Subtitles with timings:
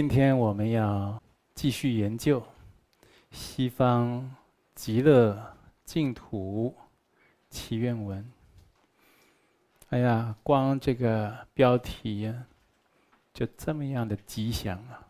[0.00, 1.22] 今天我们要
[1.54, 2.42] 继续研究
[3.32, 4.34] 西方
[4.74, 6.74] 极乐净土
[7.50, 8.26] 祈愿文。
[9.90, 12.46] 哎呀，光这个标题呀，
[13.34, 15.06] 就这么样的吉祥啊！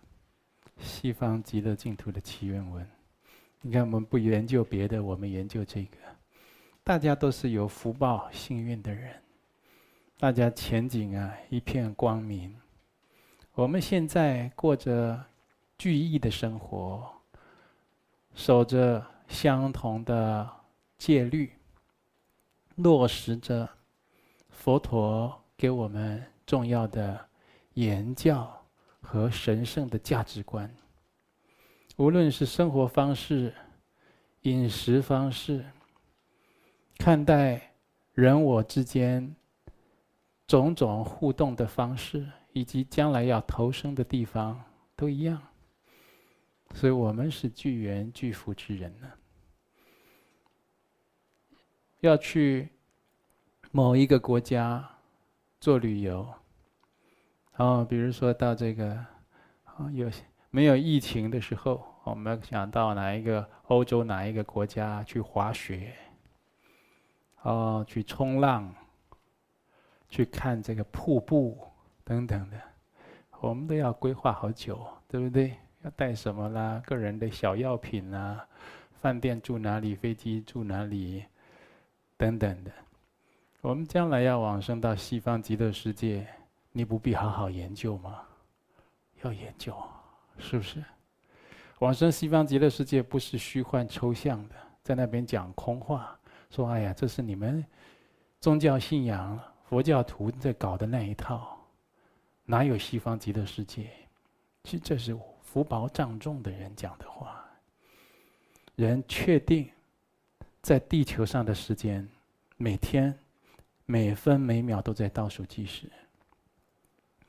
[0.81, 2.85] 西方极乐净土的祈愿文。
[3.61, 5.99] 你看，我们不研究别的，我们研究这个。
[6.83, 9.15] 大家都是有福报、幸运的人，
[10.19, 12.53] 大家前景啊一片光明。
[13.61, 15.23] 我们现在过着
[15.77, 17.13] 聚义的生活，
[18.33, 20.51] 守着相同的
[20.97, 21.53] 戒律，
[22.77, 23.69] 落实着
[24.49, 27.23] 佛陀给我们重要的
[27.75, 28.51] 言教
[29.03, 30.75] 和神圣的价值观。
[31.99, 33.53] 无论是生活方式、
[34.41, 35.63] 饮食方式，
[36.97, 37.75] 看待
[38.15, 39.37] 人我之间
[40.47, 44.63] 种种互动的方式，以及将来要投生的地方，
[44.97, 45.41] 都一样。
[46.75, 49.11] 所以我们是聚缘聚福之人呢。
[52.01, 52.69] 要去
[53.71, 54.89] 某一个国家
[55.61, 56.27] 做旅游，
[57.57, 59.05] 哦，比如说到这个，
[59.77, 60.11] 哦，有
[60.51, 61.87] 没有疫情的时候。
[62.03, 65.95] 我们想到哪一个欧洲哪一个国家去滑雪，
[67.43, 68.75] 哦，去冲浪，
[70.09, 71.70] 去看这个瀑布
[72.11, 72.61] 等等的，
[73.39, 75.55] 我们都要规划好久，对不对？
[75.85, 76.83] 要带什么啦？
[76.85, 78.45] 个人的小药品啊，
[79.01, 79.95] 饭店住哪里？
[79.95, 81.25] 飞机住哪里？
[82.17, 82.73] 等等的。
[83.61, 86.27] 我们将来要往生到西方极乐世界，
[86.73, 88.23] 你不必好好研究吗？
[89.23, 89.73] 要研究，
[90.37, 90.83] 是不是？
[91.79, 96.19] 往生西方极乐世界不是虚幻抽象的，在那边讲空话，
[96.51, 97.65] 说哎呀，这是你们
[98.41, 99.39] 宗教信仰
[99.69, 101.57] 佛教徒在搞的那一套，
[102.51, 103.89] 哪有西方极乐世界？
[104.65, 107.49] 其实这是福薄障重的人讲的话。
[108.75, 109.71] 人确定
[110.61, 112.09] 在地球上的时间，
[112.57, 113.17] 每天
[113.87, 115.89] 每分每秒都在倒数计时，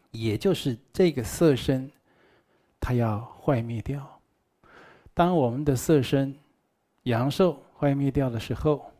[0.09, 1.91] 也就是这个色身，
[2.79, 4.19] 它要坏灭掉。
[5.13, 6.35] 当我们的色身
[7.03, 8.91] 阳寿坏灭掉的时候，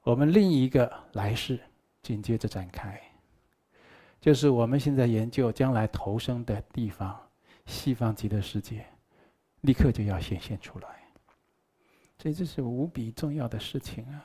[0.00, 1.60] 我们另一个来世
[2.02, 2.98] 紧接着展开，
[4.20, 7.18] 就是我们现在研究将来投生的地方——
[7.66, 8.84] 西方极乐世界，
[9.62, 10.88] 立刻就要显现出来。
[12.18, 14.22] 所以这是无比重要的事情啊，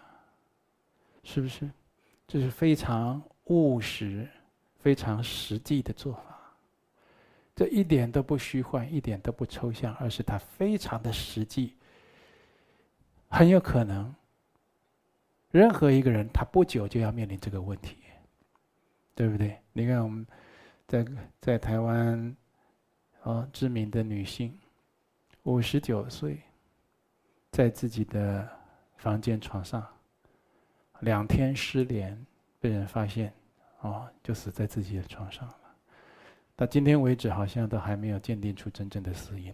[1.23, 1.71] 是不是？
[2.27, 4.27] 这是非常务实、
[4.79, 6.21] 非常实际的做法。
[7.55, 11.73] 这一点都不虚幻，一点都不抽象，而是它非常的实际。
[13.29, 14.13] 很有可能，
[15.51, 17.95] 任何一个人他不久就要面临这个问题，
[19.15, 19.57] 对不对？
[19.73, 20.27] 你看我们
[20.87, 21.05] 在
[21.41, 22.35] 在台湾，
[23.23, 24.55] 啊，知名的女性，
[25.43, 26.41] 五十九岁，
[27.49, 28.47] 在自己的
[28.97, 29.87] 房间床上，
[30.99, 32.25] 两天失联，
[32.59, 33.33] 被人发现，
[33.79, 35.59] 哦，就死在自己的床上了。
[36.55, 39.53] 到今天为止，好像都还没有鉴定出真正的死因。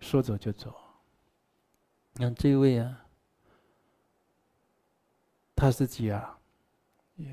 [0.00, 0.74] 说走就走。
[2.14, 3.04] 那这位啊，
[5.54, 6.39] 他自己啊，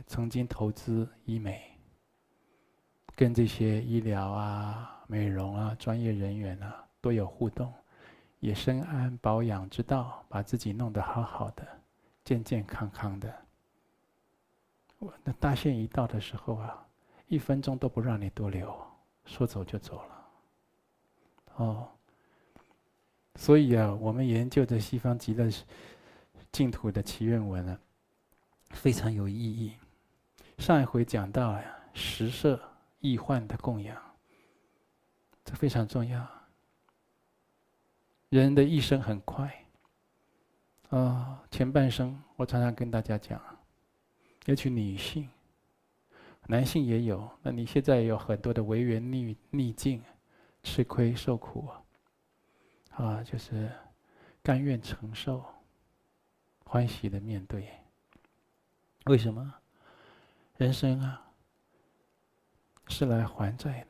[0.05, 1.77] 曾经投资医美，
[3.15, 7.73] 跟这些医疗啊、美容啊专业人员啊都有互动，
[8.39, 11.67] 也深谙保养之道，把自己弄得好好的、
[12.23, 13.33] 健健康康的。
[14.99, 16.83] 我那大限一到的时候啊。
[17.29, 18.73] 一分钟都不让你多留，
[19.25, 20.27] 说走就走了。
[21.57, 21.89] 哦，
[23.35, 25.51] 所以啊，我们研究的西方极乐
[26.49, 27.77] 净土的祈愿文呢，
[28.69, 29.73] 非常有意义。
[30.57, 32.59] 上一回讲到呀，十色
[32.99, 33.95] 易患的供养，
[35.45, 36.27] 这非常重要。
[38.29, 39.65] 人的一生很快，
[40.89, 43.41] 啊，前半生我常常跟大家讲，
[44.45, 45.29] 尤其女性。
[46.49, 50.01] 男性也有，那你现在有很多的违缘逆逆境，
[50.63, 51.83] 吃亏受苦啊，
[52.91, 53.69] 啊，就是
[54.41, 55.43] 甘愿承受，
[56.63, 57.67] 欢喜的面对。
[59.07, 59.53] 为什么？
[60.57, 61.21] 人生啊，
[62.87, 63.87] 是来还债的，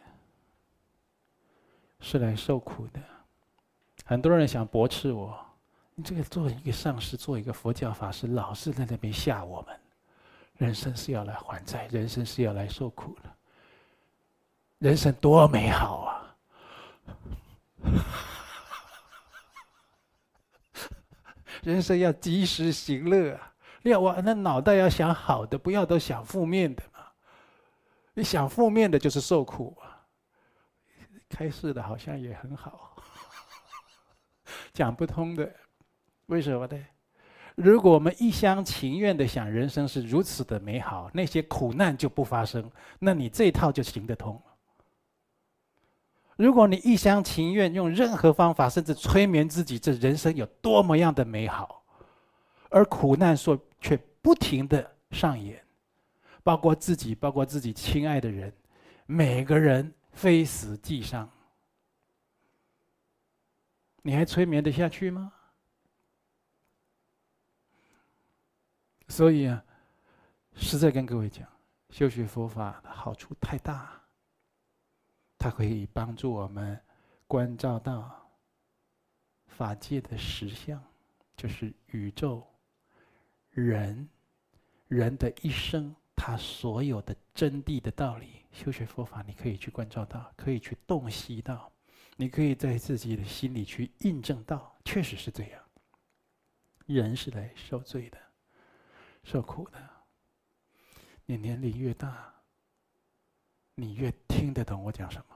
[1.99, 3.01] 是来受苦的。
[4.05, 5.35] 很多人想驳斥我，
[5.95, 9.79] 你这个做一个上师，做一个佛教法师，老是在那边吓我们。
[10.57, 13.29] 人生是要来还债，人生是要来受苦的。
[14.79, 16.35] 人生多美好啊！
[21.63, 23.53] 人生要及时行乐啊！
[23.87, 26.99] 要我那脑袋要想好的，不要都想负面的嘛。
[28.13, 30.05] 你想负面的，就是受苦啊。
[31.29, 32.95] 开示的好像也很好，
[34.73, 35.53] 讲不通的，
[36.27, 36.85] 为什么呢？
[37.55, 44.41] 如果我们一厢情愿的想人生是如此的美好，那些苦难就不发生，那你这套就行得通。
[46.37, 51.76] 如果你一厢情愿用任何方法，甚至催眠自己，这人生有多么样的美好，
[52.69, 55.65] 而苦难所却不停的上演，
[56.43, 58.53] 包括自己，包括自己亲爱的人，
[59.05, 61.29] 每个人非死即伤，
[64.01, 65.33] 你还催眠得下去吗？
[69.09, 69.63] 所以啊，
[70.55, 71.47] 实在跟各位讲，
[71.89, 74.01] 修学佛法的好处太大。
[75.39, 76.77] 它可以帮助我们
[77.27, 78.27] 关照到
[79.45, 80.83] 法界的实相，
[81.37, 82.45] 就是宇宙、
[83.61, 84.07] 人、
[84.87, 88.45] 人的一生，他所有的真谛的道理。
[88.51, 91.71] 修学佛法，你可以去关照到，可以去洞悉到，
[92.15, 95.63] 你可以在自己的心里去印证到，确实是这样。
[96.85, 98.17] 人是来受罪的，
[99.23, 99.89] 受苦的。
[101.25, 102.31] 你年龄越大。
[103.73, 105.35] 你越听得懂我讲什么？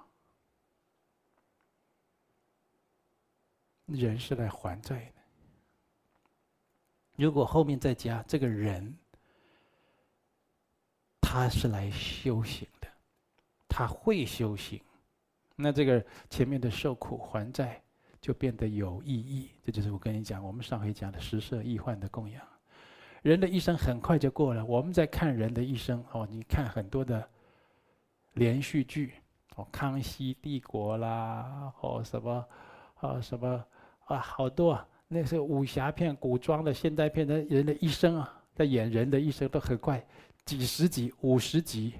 [3.85, 5.20] 人是来还债的。
[7.15, 8.95] 如果后面再加这个人，
[11.21, 12.87] 他是来修行的，
[13.67, 14.81] 他会修行，
[15.55, 17.81] 那这个前面的受苦还债
[18.19, 19.51] 就变得有意义。
[19.65, 22.41] 这就是我跟你讲，我们上回讲的十色易幻的供养。
[23.21, 27.29] 人的一生很快就过了，我们在看人的一生哦，你看很多的。
[28.35, 29.15] 连续剧，
[29.57, 32.47] 哦，康熙帝国啦，哦什么，
[33.01, 33.61] 啊什么，
[34.05, 40.01] 啊好多啊，那是武侠片、古装的、现代片的人的一生啊，在演人的一生都很快，
[40.45, 41.95] 几十集、五十集、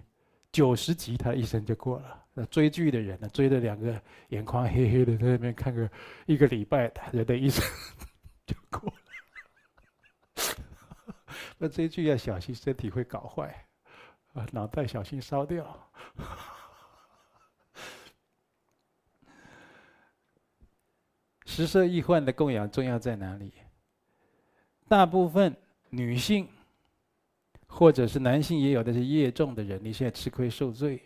[0.50, 2.24] 九十集，他一生就过了。
[2.34, 5.92] 那追剧的人呢，追了两个眼眶黑黑的，在那边看个
[6.26, 7.62] 一个礼拜，人的一生
[8.48, 8.96] 就过了。
[11.60, 13.54] 那追剧要小心，身体会搞坏。
[14.32, 15.78] 啊，脑袋小心烧掉！
[21.52, 23.52] 十色易幻的供养重要在哪里？
[24.88, 25.54] 大部分
[25.90, 26.48] 女性，
[27.68, 31.02] 或者是男性也有的是业重的人，你现在吃亏受罪，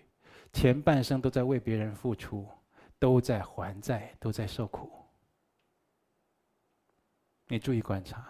[0.53, 2.47] 前半生都在为别人付出，
[2.99, 4.91] 都在还债，都在受苦。
[7.47, 8.23] 你注意观察，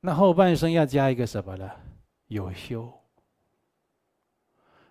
[0.00, 1.70] 那后半生要加一个什么呢？
[2.26, 2.92] 有修，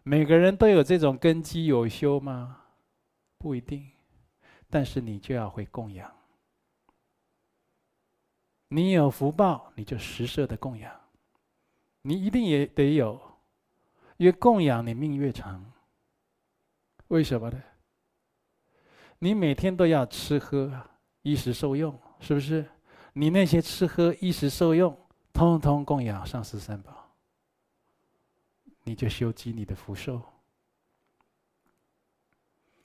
[0.04, 2.62] 每个人都有这种根基有修吗？
[3.38, 3.92] 不一定，
[4.70, 6.14] 但是你就要会供养。
[8.70, 10.94] 你有福报，你就实设的供养，
[12.02, 13.20] 你一定也得有，
[14.18, 15.72] 越供养你命越长。
[17.08, 17.64] 为什么呢？
[19.20, 20.90] 你每天都要吃喝
[21.22, 22.70] 衣食受用，是不是？
[23.14, 24.96] 你那些吃喝衣食受用，
[25.32, 27.16] 通通供养上师三宝。
[28.84, 30.22] 你就修积你的福寿，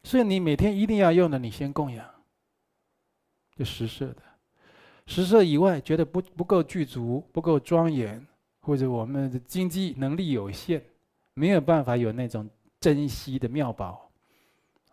[0.04, 2.08] 所以你每天一定要用的，你先供养。
[3.56, 4.22] 就实色的，
[5.06, 8.26] 实色以外，觉得不不够具足、不够庄严，
[8.60, 10.82] 或者我们的经济能力有限，
[11.34, 12.48] 没有办法有那种
[12.80, 14.10] 珍惜的妙宝，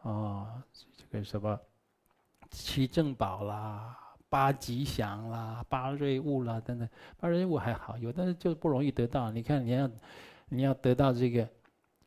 [0.02, 0.62] 啊，
[0.98, 1.60] 这个什么
[2.50, 3.98] 七正宝啦、
[4.28, 6.88] 八吉祥啦、八瑞物啦等等，
[7.18, 9.32] 八瑞物还好，有的就不容易得到。
[9.32, 9.90] 你看，你要。
[10.52, 11.48] 你要得到这个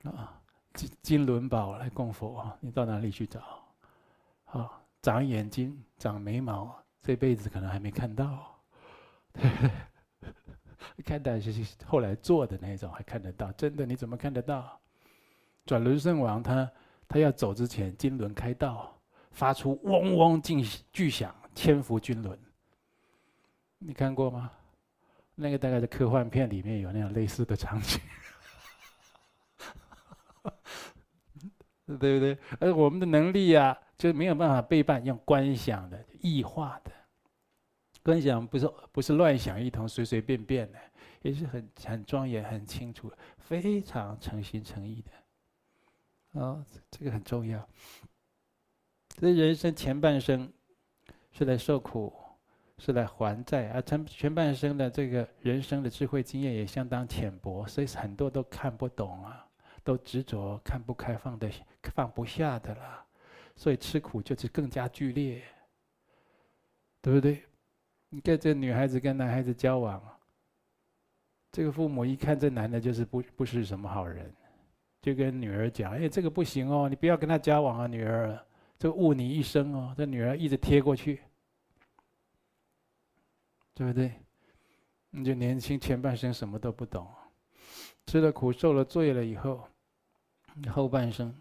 [0.02, 0.41] 啊
[0.75, 3.41] 金金轮宝来供佛，你到哪里去找？
[4.47, 4.71] 啊，
[5.02, 8.59] 长眼睛、长眉毛，这辈子可能还没看到。
[11.05, 11.52] 看到是
[11.87, 13.50] 后来做的那种，还看得到。
[13.52, 14.79] 真的，你怎么看得到？
[15.64, 16.71] 转轮圣王他
[17.09, 18.95] 他要走之前，金轮开道，
[19.31, 20.62] 发出嗡嗡巨
[20.93, 22.38] 巨响，千伏金轮。
[23.79, 24.50] 你看过吗？
[25.35, 28.00] 那个大概在科幻片里面有那样类似的场景。
[31.86, 32.38] 对不对？
[32.60, 36.92] 而我们的能力呀，就没有办法背叛，用观想的、异化的
[38.02, 40.78] 观想，不是不是乱想一通、随随便便的，
[41.22, 46.40] 也是很很庄严、很清楚、非常诚心诚意的。
[46.40, 47.68] 啊，这个很重要。
[49.16, 50.50] 这人生前半生
[51.30, 52.12] 是来受苦，
[52.78, 59.46] 是来还债，而前前半生的这个人生的智慧经验也相当浅薄，所以很多都看不懂啊。
[59.84, 61.50] 都执着看不开放的
[61.94, 63.06] 放不下的了，
[63.56, 65.42] 所以吃苦就是更加剧烈，
[67.00, 67.42] 对不对？
[68.08, 70.02] 你跟这女孩子跟男孩子交往，
[71.50, 74.32] 这个父母一看这男的就是不不是什么好人，
[75.00, 78.38] 就跟女儿讲：“哎，这个不行哦，你不要跟他交往啊，女儿，
[78.78, 81.22] 这误你一生哦。”这女儿一直贴过去，
[83.74, 84.12] 对不对？
[85.10, 87.06] 你就年轻前半生什么都不懂，
[88.06, 89.66] 吃了苦受了罪了以后，
[90.71, 91.35] 后半生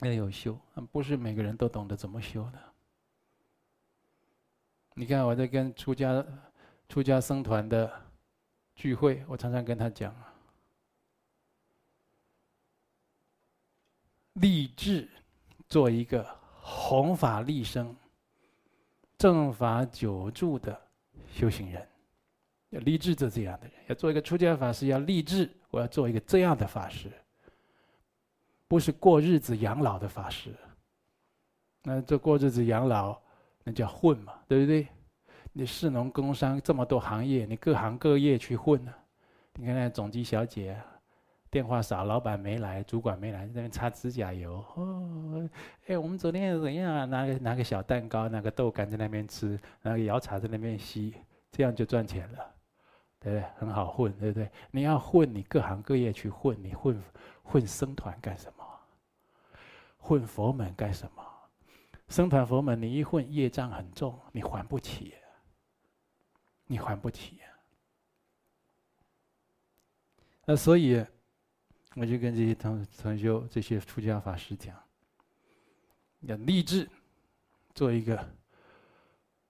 [0.00, 0.58] 要有修，
[0.90, 2.58] 不是每个人都懂得怎么修的。
[4.94, 6.24] 你看我在跟出家
[6.88, 7.90] 出家僧团的
[8.74, 10.14] 聚会，我常常跟他讲。
[14.34, 15.08] 立志
[15.66, 16.22] 做一个
[16.60, 17.96] 弘法利生、
[19.16, 20.78] 正法久住的
[21.32, 21.88] 修行人，
[22.68, 23.74] 要立志做这样的人。
[23.88, 27.10] 要做一个出家法师，要立志，我要做一个这样的法师，
[28.68, 30.54] 不是过日子养老的法师。
[31.82, 33.20] 那这过日子养老，
[33.64, 34.86] 那叫混嘛，对不对？
[35.52, 38.92] 你士农工商这么多行业，你各行各业去混呢？
[39.54, 40.76] 你看那总机小姐。
[41.48, 44.62] 电话少，老板没来，主管没来，在那边擦指甲油。
[44.74, 45.48] 哦，
[45.86, 47.04] 哎，我们昨天怎样啊？
[47.06, 51.14] 拿个拿个小蛋糕，拿个豆干在那边吃，拿个摇茶在那边吸，
[51.52, 52.54] 这样就赚钱了，
[53.20, 53.44] 对不对？
[53.58, 54.50] 很好混，对不对？
[54.70, 57.00] 你要混，你各行各业去混，你混
[57.42, 58.55] 混生团干什么？
[60.06, 61.22] 混佛门干什么？
[62.08, 65.14] 僧团佛门，你一混业障很重，你还不起，
[66.66, 67.40] 你还不起。
[70.44, 71.04] 那所以。
[71.98, 74.76] 我就跟这些同同修、这些出家法师讲，
[76.20, 76.86] 要立志
[77.74, 78.22] 做一个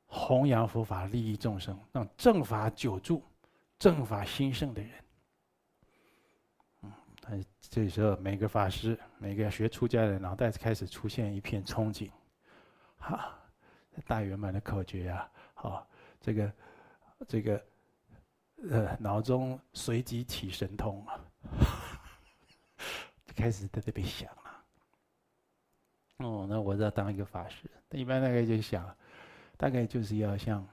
[0.06, 3.20] 弘扬佛法、利益众生、让正法久住、
[3.80, 4.92] 正法兴盛的人。
[7.76, 12.10] 这时候每个法师、每个学出家的脑袋开始出现一片憧憬，
[12.96, 13.38] 哈，
[14.06, 15.86] 大圆满的口诀啊，好，
[16.18, 16.52] 这个
[17.28, 17.62] 这个
[18.70, 21.20] 呃，脑中随即起神通啊。
[23.36, 24.64] 开始在这边想了，
[26.26, 27.70] 哦，那我要当一个法师。
[27.90, 28.96] 一般大概就想，
[29.58, 30.66] 大概就是要像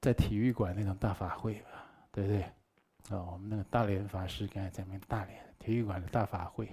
[0.00, 2.52] 在体育馆那种大法会吧，对不对？
[3.10, 6.68] 哦，我们那个大连法师刚才在那大连体育馆的大法会，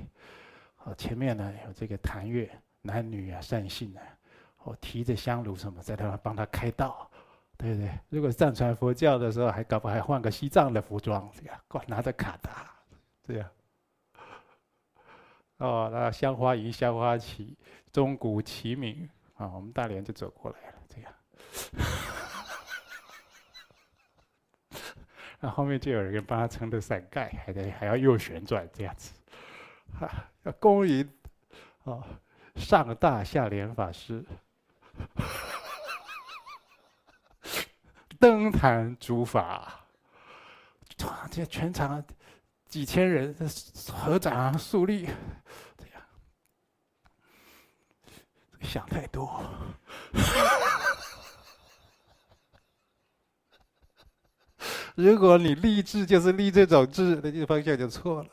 [0.83, 2.50] 哦，前面呢有这个谭乐
[2.81, 4.01] 男女啊善信啊，
[4.63, 7.09] 哦，提着香炉什么在他那帮他开道，
[7.57, 7.91] 对不对？
[8.09, 12.71] 如果藏传佛教的时候，还搞不好还换个西藏的服装，这样，拿着卡达，
[13.24, 13.50] 这样。
[15.57, 17.57] 哦，那香花迎香花旗，
[17.91, 19.51] 钟鼓齐鸣啊！
[19.53, 21.12] 我们大连就走过来了，这样。
[25.39, 29.13] 那后面就有人帮他撑着伞盖，还得还要右旋转这样子，
[30.00, 30.10] 哈，
[30.43, 31.10] 要恭迎
[31.84, 32.03] 哦，
[32.55, 34.24] 上大下莲法师
[38.19, 39.86] 登坛主法，
[41.05, 41.27] 哇！
[41.31, 42.03] 这全场。
[42.69, 43.36] 几千人
[43.91, 45.08] 合掌肃立，
[45.75, 46.03] 这样
[48.62, 49.43] 想太多。
[55.01, 58.29] 如果你立志就是立这种志，那这个方向就错了。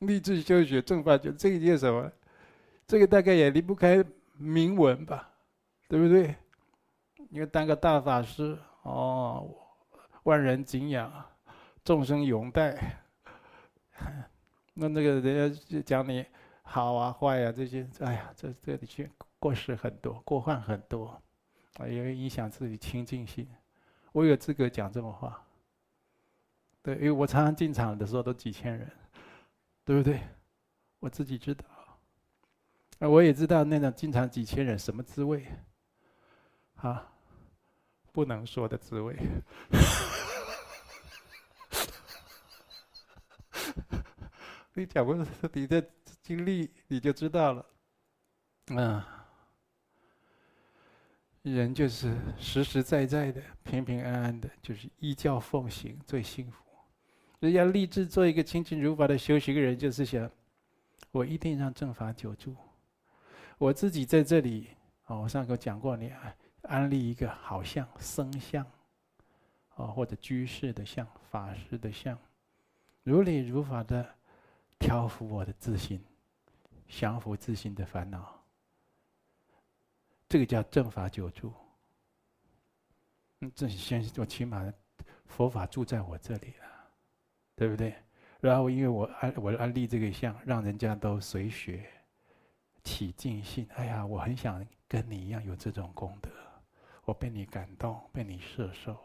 [0.00, 2.10] 立志就学正法，就这个叫什么？
[2.84, 4.04] 这个大概也离不开
[4.36, 5.30] 铭文吧，
[5.88, 6.34] 对不对？
[7.28, 9.48] 你要当个大法师哦，
[10.24, 11.24] 万人敬仰。
[11.84, 12.96] 众生拥戴，
[14.74, 16.24] 那那个人家就讲你
[16.62, 21.22] 好啊坏啊这些，哎呀，这这里去过失很多，过患很多，
[21.76, 23.46] 啊，也会影响自己清净心。
[24.14, 25.44] 我有资格讲这种话，
[26.82, 28.88] 对，因为我常常进场的时候都几千人，
[29.84, 30.20] 对不对？
[31.00, 31.64] 我自己知道，
[33.00, 35.44] 啊，我也知道那种进场几千人什么滋味，
[36.76, 37.12] 啊，
[38.12, 39.18] 不能说的滋味。
[44.74, 45.16] 你讲过
[45.52, 45.84] 你的
[46.22, 47.66] 经历，你就知道了。
[48.68, 49.02] 嗯，
[51.52, 56.64] 人就是实实在在的、平平安安的，就是依教奉行最幸福。
[57.40, 60.30] 人家立志做一个清净如法的修行人，就是想，
[61.10, 62.56] 我一定让正法久住。
[63.58, 64.68] 我自己在这里，
[65.06, 66.12] 哦，我上课讲过，你
[66.62, 68.64] 安立一个好像僧像，
[69.76, 72.18] 哦，或者居士的像、法师的像，
[73.02, 74.14] 如理如法的。
[74.76, 76.04] 漂浮我的自信，
[76.88, 78.43] 降服自信的烦恼，
[80.34, 81.54] 这个叫正法久住。
[83.38, 84.68] 嗯，这先我起码
[85.26, 86.66] 佛法住在我这里了，
[87.54, 87.94] 对不对？
[88.40, 91.88] 然后因为我安我安立这个相，让人家都随学
[92.82, 93.68] 起敬信。
[93.76, 96.28] 哎呀，我很想跟你一样有这种功德，
[97.04, 98.98] 我被你感动，被你摄受，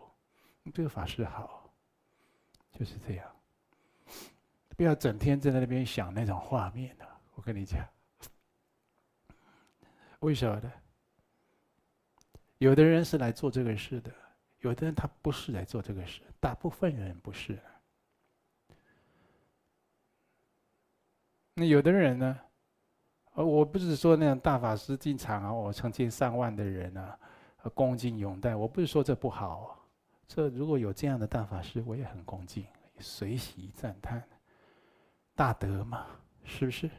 [0.73, 1.71] 这个法是好，
[2.71, 3.31] 就是这样。
[4.75, 7.07] 不要整天在那边想那种画面的。
[7.35, 7.87] 我跟你讲，
[10.21, 10.73] 为什么呢？
[12.59, 14.11] 有的人是来做这个事的，
[14.59, 17.57] 有的人他不是来做这个事，大部分人不是。
[21.55, 22.39] 那有的人呢？
[23.33, 27.17] 呃，我不是说那种大法师进场啊，我成千上万的人啊，
[27.73, 28.55] 恭敬拥戴。
[28.55, 29.77] 我不是说这不好，
[30.27, 32.65] 这如果有这样的大法师，我也很恭敬，
[32.99, 34.21] 随喜赞叹，
[35.33, 36.07] 大德嘛，
[36.43, 36.89] 是不是？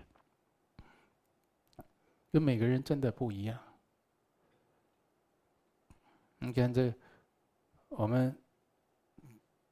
[2.33, 3.59] 跟每个人真的不一样。
[6.41, 6.93] 你看这，
[7.91, 8.35] 我们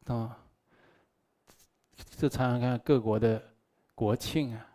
[0.04, 0.38] 啊，
[2.10, 3.42] 这常常看各国的
[3.94, 4.68] 国庆啊，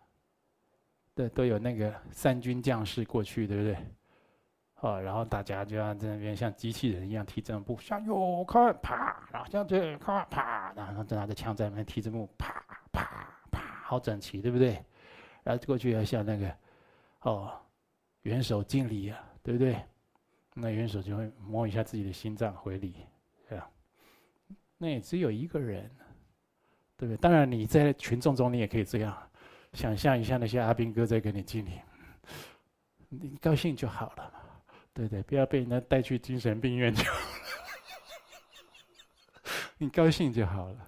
[1.14, 3.78] 对，都有那个三军将士过去，对不对？
[4.82, 12.54] 哦，然后大家就要在那边像机器人一样踢正步，向右看，啪，然后向这看，啪，然后拿着枪在那边踢正步，啪
[12.92, 14.84] 啪啪，好整齐，对不对？
[15.44, 16.58] 然后过去要像那个，
[17.22, 17.62] 哦，
[18.24, 19.80] 元首敬礼啊，对不对？
[20.56, 22.96] 那元首就会摸一下自己的心脏回礼，
[23.50, 23.70] 对吧？
[24.78, 25.90] 那也只有一个人，
[26.96, 27.18] 对不对？
[27.18, 29.32] 当然你在群众中，你也可以这样
[29.74, 31.72] 想象一下，那些阿兵哥在给你敬礼，
[33.10, 34.34] 你高兴就好了，
[34.94, 35.24] 对对？
[35.24, 37.04] 不要被人家带去精神病院就，
[39.80, 40.88] 你高兴就好了。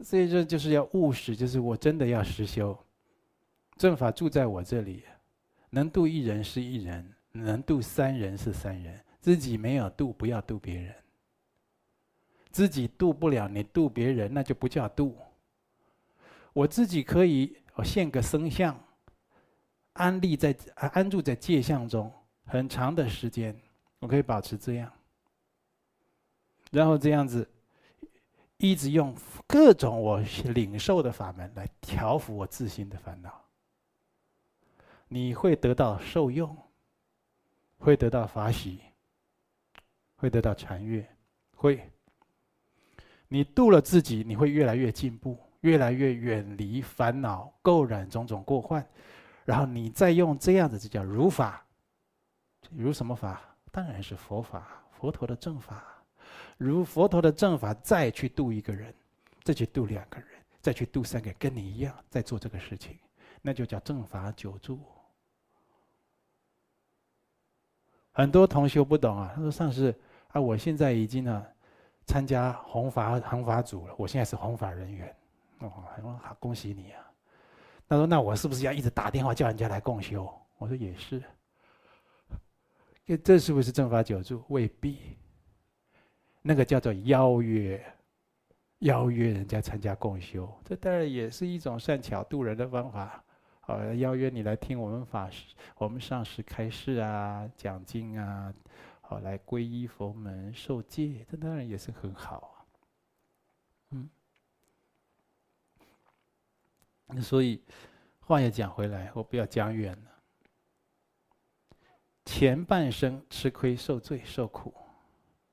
[0.00, 2.76] 所以这就是要务实，就是我真的要实修，
[3.76, 5.04] 正法住在我这里，
[5.70, 7.13] 能度一人是一人。
[7.36, 10.94] 能度三人是三人，自己没有度，不要度别人。
[12.50, 15.18] 自己度不了，你度别人，那就不叫度。
[16.52, 18.78] 我自己可以，我现个生相，
[19.94, 22.12] 安立在安住在界相中，
[22.44, 23.58] 很长的时间，
[23.98, 24.92] 我可以保持这样。
[26.70, 27.50] 然后这样子，
[28.58, 29.12] 一直用
[29.48, 30.20] 各种我
[30.54, 33.44] 领受的法门来调伏我自心的烦恼，
[35.08, 36.56] 你会得到受用。
[37.84, 38.80] 会得到法喜，
[40.16, 41.06] 会得到禅悦，
[41.54, 41.86] 会。
[43.28, 48.82] 你度了自己，你会越来越进步，越来越远离烦恼垢染种种过患，
[49.44, 51.62] 然后你再用这样子，就叫如法。
[52.70, 53.42] 如什么法？
[53.70, 55.84] 当然是佛法，佛陀的正法。
[56.56, 58.94] 如佛陀的正法，再去度一个人，
[59.42, 60.28] 再去度两个人，
[60.62, 62.98] 再去度三个，跟你一样在做这个事情，
[63.42, 64.80] 那就叫正法久住。
[68.14, 69.94] 很多同学不懂啊，他说：“上次
[70.28, 71.46] 啊，我现在已经呢
[72.06, 75.14] 参加弘法弘法组了，我现在是弘法人员。”
[75.60, 75.70] 哦，
[76.22, 77.00] 好，恭喜你啊！
[77.88, 81.22] 他说：“那我是不是要一直打电话叫人家来共修？”我说：“也是。”
[83.04, 84.42] 这这是不是正法久住？
[84.48, 85.16] 未必。
[86.42, 87.82] 那个叫做邀约，
[88.80, 93.23] 邀约人家参加共修，这当然也是一种善巧度人的方法。
[93.66, 98.52] 好，邀约你来听我们法师、我们上师开示啊、讲经啊，
[99.00, 102.52] 好来皈依佛门、受戒，这当然也是很好啊。
[103.92, 104.10] 嗯，
[107.06, 107.62] 那所以
[108.20, 110.10] 话也讲回来，我不要讲远了。
[112.26, 114.74] 前半生吃亏受罪受苦，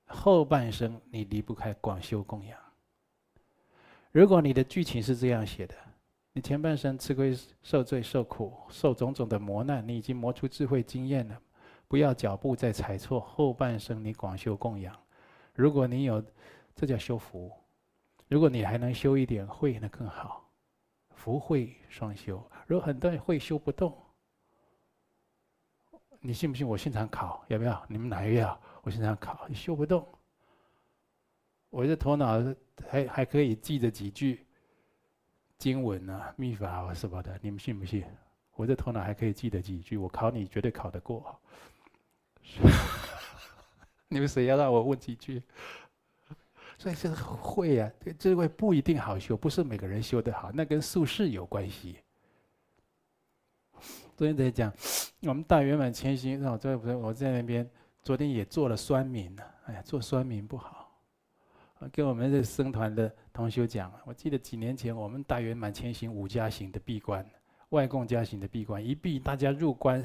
[0.07, 2.59] 后半生你离不开广修供养。
[4.11, 5.90] 如果你的剧情是这样写的。
[6.33, 11.41] 你前半生吃亏受罪受苦受种种的磨难，你已经磨出智慧经验了，
[11.89, 13.19] 不要脚步再踩错。
[13.19, 14.97] 后半生你广修供养，
[15.53, 16.23] 如果你有，
[16.73, 17.51] 这叫修福。
[18.29, 20.49] 如果你还能修一点慧，那更好，
[21.09, 22.41] 福慧双修。
[22.65, 23.93] 如果很多人会修不动，
[26.21, 26.65] 你信不信？
[26.65, 27.83] 我现场考要不要？
[27.89, 28.57] 你们哪一个要？
[28.83, 30.07] 我现场考，你修不动，
[31.69, 32.41] 我这头脑
[32.87, 34.45] 还还可以记着几句。
[35.61, 38.03] 经文啊，秘法啊什么的，你们信不信？
[38.55, 41.39] 我这头脑还可以记得几句，我考你绝对考得过。
[44.09, 45.43] 你们谁要让我问几句？
[46.79, 51.97] 所以这个会啊，这位不一定好修，不是每个人修得好，那跟术士有关系。
[54.17, 54.73] 昨天在讲，
[55.21, 57.69] 我们大圆满前行，我在我在那边，
[58.01, 59.43] 昨天也做了酸民呢。
[59.65, 60.80] 哎呀，做酸民不好。
[61.89, 67.25] 跟我们这僧团的同修讲，我记得几年前我们大圆满前行五家行的闭关，
[67.69, 70.03] 外供家行的闭关，一闭大家入关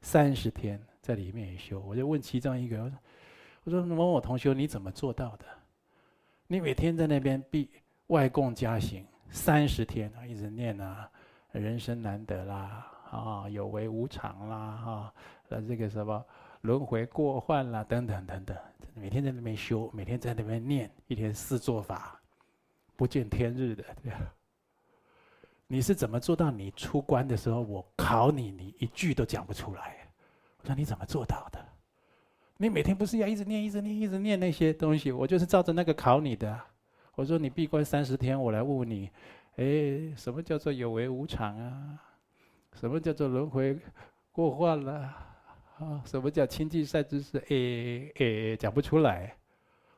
[0.00, 1.80] 三十天，在里面也修。
[1.80, 2.98] 我就问其中一个，我说
[3.64, 5.44] ：“我说某某同修，你怎么做到的？
[6.48, 7.70] 你每天在那边闭
[8.08, 11.08] 外供家行三十天啊，一直念啊，
[11.52, 15.14] 人生难得啦，啊，有为无常啦，哈，
[15.50, 16.24] 呃，这个什么？”
[16.62, 18.56] 轮回过患啦，等等等等，
[18.94, 22.20] 每天在那边修，每天在那边念，一天四做法，
[22.96, 24.12] 不见天日的，对
[25.66, 26.50] 你是怎么做到？
[26.50, 29.96] 你出关的时候，我考你，你一句都讲不出来。
[30.60, 31.58] 我说你怎么做到的？
[32.58, 35.10] 你每天不是要一直念、一直念、一直念那些东西？
[35.10, 36.60] 我就是照着那个考你的。
[37.14, 39.10] 我说你闭关三十天，我来问问你，
[39.56, 42.00] 哎，什么叫做有为无常啊？
[42.74, 43.76] 什么叫做轮回
[44.30, 45.12] 过患了？
[45.82, 47.38] 啊什么叫清净善知识？
[47.38, 49.36] 哎哎，讲不出来。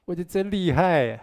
[0.06, 1.20] 我就真厉害。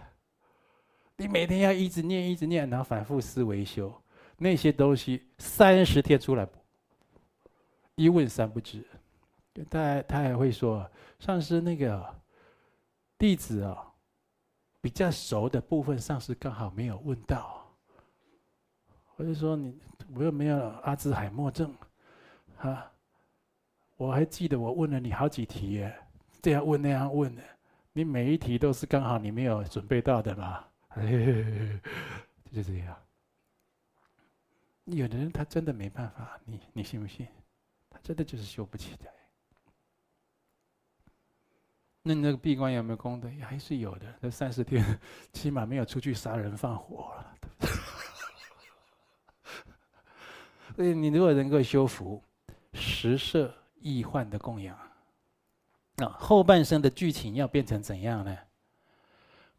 [1.18, 3.92] 你每天要一直念、一直念，然后反复思维修。
[4.38, 6.48] 那些东西三十天出来，
[7.96, 8.86] 一问三不知。
[9.70, 12.16] 他他还会说，上师那个
[13.18, 13.94] 弟子啊，
[14.80, 17.68] 比较熟的部分，上师刚好没有问到。
[19.16, 19.80] 我就说你，
[20.16, 21.76] 我又没有阿兹海默症，
[22.58, 22.92] 啊，
[24.02, 25.96] 我还记得我问了你好几题耶，
[26.42, 27.44] 这样问那样问的，
[27.94, 30.66] 你每一题都是刚好你没有准备到的嘛，
[32.52, 32.98] 就这样。
[34.86, 37.28] 有的人他真的没办法，你你信不信？
[37.92, 39.12] 他真的就是修不起来。
[42.02, 43.30] 那你那个闭关有没有功德？
[43.42, 44.12] 还是有的。
[44.20, 44.84] 那三十天
[45.32, 47.38] 起码没有出去杀人放火了。
[50.76, 52.20] 所以你如果能够修福，
[52.74, 54.78] 实摄易患的供养，
[55.98, 58.38] 那后半生的剧情要变成怎样呢？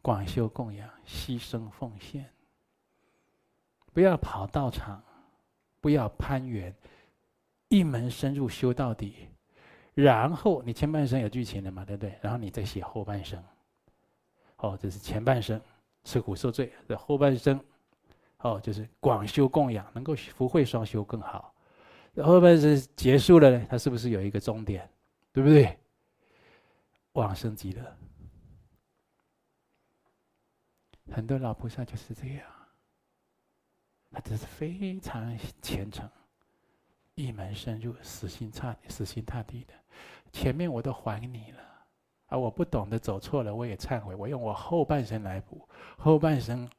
[0.01, 2.29] 广修供养，牺牲奉献，
[3.93, 5.03] 不要跑道场。
[5.81, 6.73] 不要攀缘，
[7.67, 9.27] 一门深入修到底，
[9.93, 12.17] 然后你前半生有剧情了嘛，对不对？
[12.21, 13.43] 然后你再写后半生。
[14.59, 15.59] 哦，这是前半生
[16.05, 17.59] 吃苦受罪，这后半生，
[18.37, 21.52] 哦，就是广修供养，能够福慧双修更好。
[22.21, 24.87] 后半生结束了呢，它是不是有一个终点？
[25.31, 25.79] 对不对？
[27.13, 27.97] 往生极乐。
[31.11, 32.45] 很多老菩萨就是这样。
[34.11, 36.07] 他真是非常虔诚，
[37.15, 39.73] 一门深入，死心塌死心塌地的。
[40.31, 41.59] 前面我都还你了，
[42.27, 44.13] 啊，我不懂得走错了，我也忏悔。
[44.13, 46.69] 我用我后半生来补，后半生，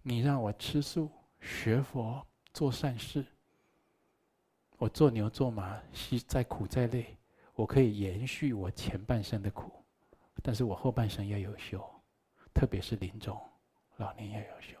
[0.00, 3.24] 你让我吃素、学佛、做善事，
[4.82, 7.16] 我做牛做马，是再苦再累，
[7.54, 9.70] 我可以延续我前半生的苦，
[10.42, 11.80] 但是我后半生要有修，
[12.52, 13.40] 特别是临终、
[13.98, 14.76] 老年要有修。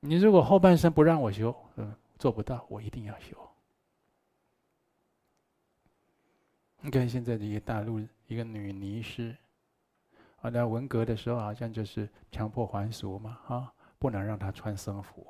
[0.00, 3.36] 你如果后半生不让我修，嗯，做不到，我一定要修。
[6.80, 9.36] 你看现在的一些大陆一个女尼师，
[10.40, 15.26] 啊，在文革的时候好像就是强迫还俗嘛，啊，不能让她穿僧服。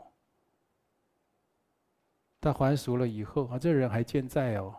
[2.40, 4.74] 他还俗了以后，啊，这人还健在哦。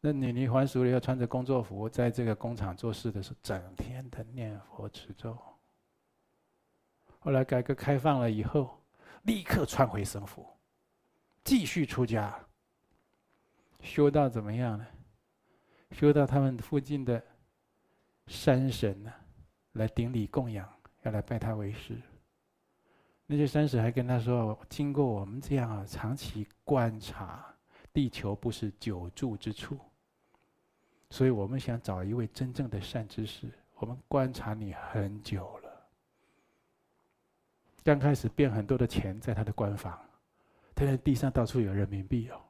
[0.00, 5.36] 那女尼还俗了，要穿着工作服，在这个工厂做事的时候，整天的念佛持咒。
[7.18, 8.78] 后来改革开放了以后，
[9.22, 10.46] 立刻穿回僧服，
[11.42, 12.38] 继续出家。
[13.80, 14.86] 修到怎么样呢？
[15.92, 17.22] 修到他们附近的
[18.26, 19.12] 山神呢，
[19.72, 20.68] 来顶礼供养，
[21.02, 21.98] 要来拜他为师。
[23.26, 27.44] 那些山神还跟他说：“经过我们这样，长期观察，
[27.92, 29.78] 地球不是久住之处，
[31.08, 33.48] 所以我们想找一位真正的善知识。
[33.76, 35.70] 我们观察你很久了。”
[37.82, 39.98] 刚开始变很多的钱在他的官房，
[40.74, 42.40] 他在地上到处有人民币哦，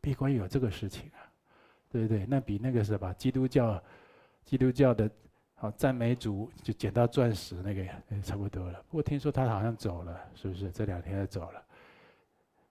[0.00, 1.20] 闭关有这个事情啊，
[1.90, 2.26] 对不对？
[2.26, 3.82] 那比那个什么基督教，
[4.44, 5.10] 基督教的，
[5.58, 8.82] 好赞美主就捡到钻石那个也差不多了。
[8.90, 10.70] 不过听说他好像走了，是不是？
[10.70, 11.64] 这两天他走了，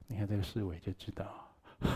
[0.05, 1.51] 你看这个侍卫就知道，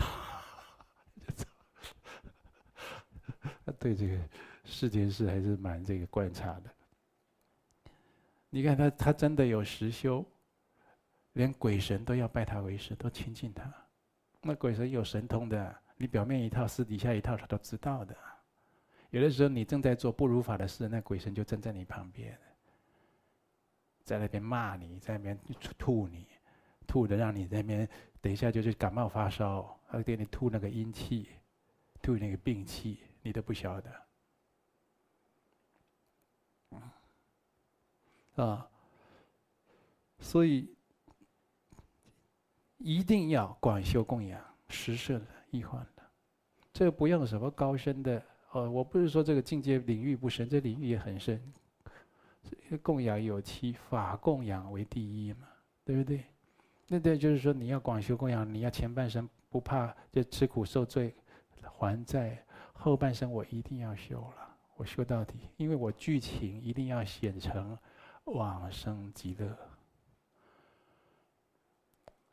[3.64, 4.18] 他对这个
[4.64, 6.64] 世间事还是蛮这个观察的。
[8.50, 10.26] 你看他，他真的有实修，
[11.34, 13.72] 连鬼神都要拜他为师，都亲近他。
[14.42, 18.16] 那鬼神有神通的，你表面一套，私底下一套，他都知道的。
[19.10, 22.38] 有的时候你正在做不如法的事，那鬼神就站在你旁边，
[24.04, 25.38] 在那边骂你，在那边
[25.78, 26.26] 吐你，
[26.86, 27.88] 吐的让你那边
[28.20, 31.28] 等一下就是感冒发烧，他给你吐那个阴气，
[32.00, 33.90] 吐那个病气，你都不晓得。
[38.36, 38.70] 啊，
[40.20, 40.72] 所以
[42.78, 46.02] 一定要广修供养，实设的易患的，
[46.72, 48.70] 这不用什么高深的哦。
[48.70, 51.40] 我不是说这个境界领域不深，这领域也很深。
[52.82, 55.48] 供养有七，法供养为第一嘛，
[55.84, 56.24] 对不对？
[56.86, 61.14] 那对，就是说你要广修供养，你要前半生不怕就吃苦受罪
[61.62, 67.78] 还债，后半生我一定要修了，我修到底，因为我剧情一定要写成。
[68.24, 69.58] 往生极乐。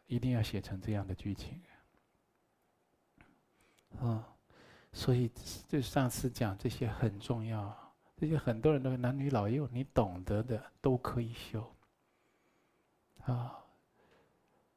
[0.06, 1.60] 一定要写成这样的剧情。
[4.00, 4.37] 啊，
[4.94, 5.32] 所以
[5.68, 11.72] 就上次讲这些很重要，这些很多人都男女老幼，你懂得的都可以修。
[13.26, 13.64] 啊，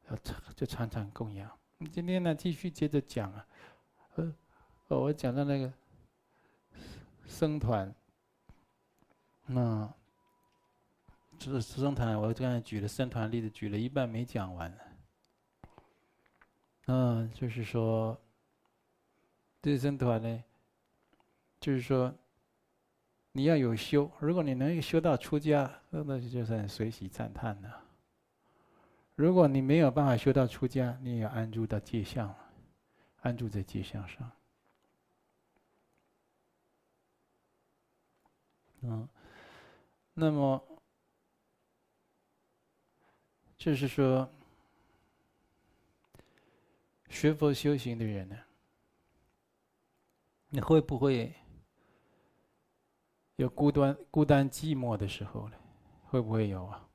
[0.08, 0.16] 要
[0.54, 1.50] 就常常供养。
[1.90, 3.46] 今天呢，继续接着讲啊，
[4.16, 4.34] 呃，
[4.88, 5.72] 我讲到那个
[7.26, 7.94] 僧团，
[9.46, 9.90] 那
[11.38, 14.78] 这僧团，我刚才举了僧团例子，举了一半没讲完。
[16.86, 18.20] 嗯，就是说。
[19.62, 20.44] 这僧团呢，
[21.60, 22.14] 就是说，
[23.32, 24.10] 你要有修。
[24.18, 27.84] 如果你能修到出家，那那就算随喜赞叹了。
[29.14, 32.34] 如果你没有办法修到出家，你也要安住到界相，
[33.20, 34.32] 安住在界相上。
[38.80, 39.06] 嗯，
[40.14, 40.64] 那么
[43.58, 44.26] 就是说，
[47.10, 48.38] 学佛修行的人呢？
[50.52, 51.32] 你会不会
[53.36, 55.56] 有孤单、孤单寂寞的时候呢？
[56.08, 56.88] 会不会有啊？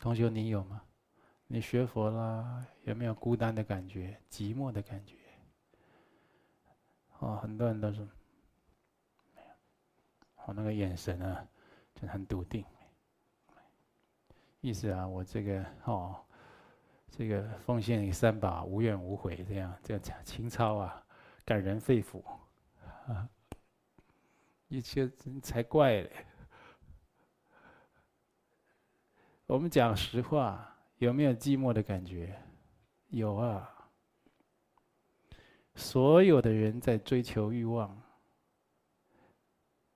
[0.00, 0.80] 同学，你有吗？
[1.48, 5.16] 你学佛啦，有没有孤单的感觉、寂寞的感觉？
[7.18, 7.98] 哦，很多人都是
[9.34, 9.48] 没有。
[10.46, 11.44] 我那个眼神啊，
[11.96, 12.64] 就很笃定。
[14.60, 16.24] 意思啊，我这个哦，
[17.10, 21.04] 这个奉献三宝，无怨无悔，这样这样，情操啊，
[21.44, 22.22] 感人肺腑。
[23.10, 23.28] 啊，
[24.68, 25.08] 一切
[25.42, 26.26] 才怪嘞！
[29.46, 32.40] 我们讲实话，有没有寂寞的感觉？
[33.08, 33.68] 有啊。
[35.74, 38.00] 所有的人在追求欲望，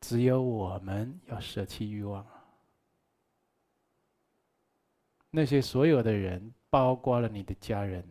[0.01, 2.27] 只有我们要舍弃欲望。
[5.31, 8.05] 那些所有的人，包括了你的家人。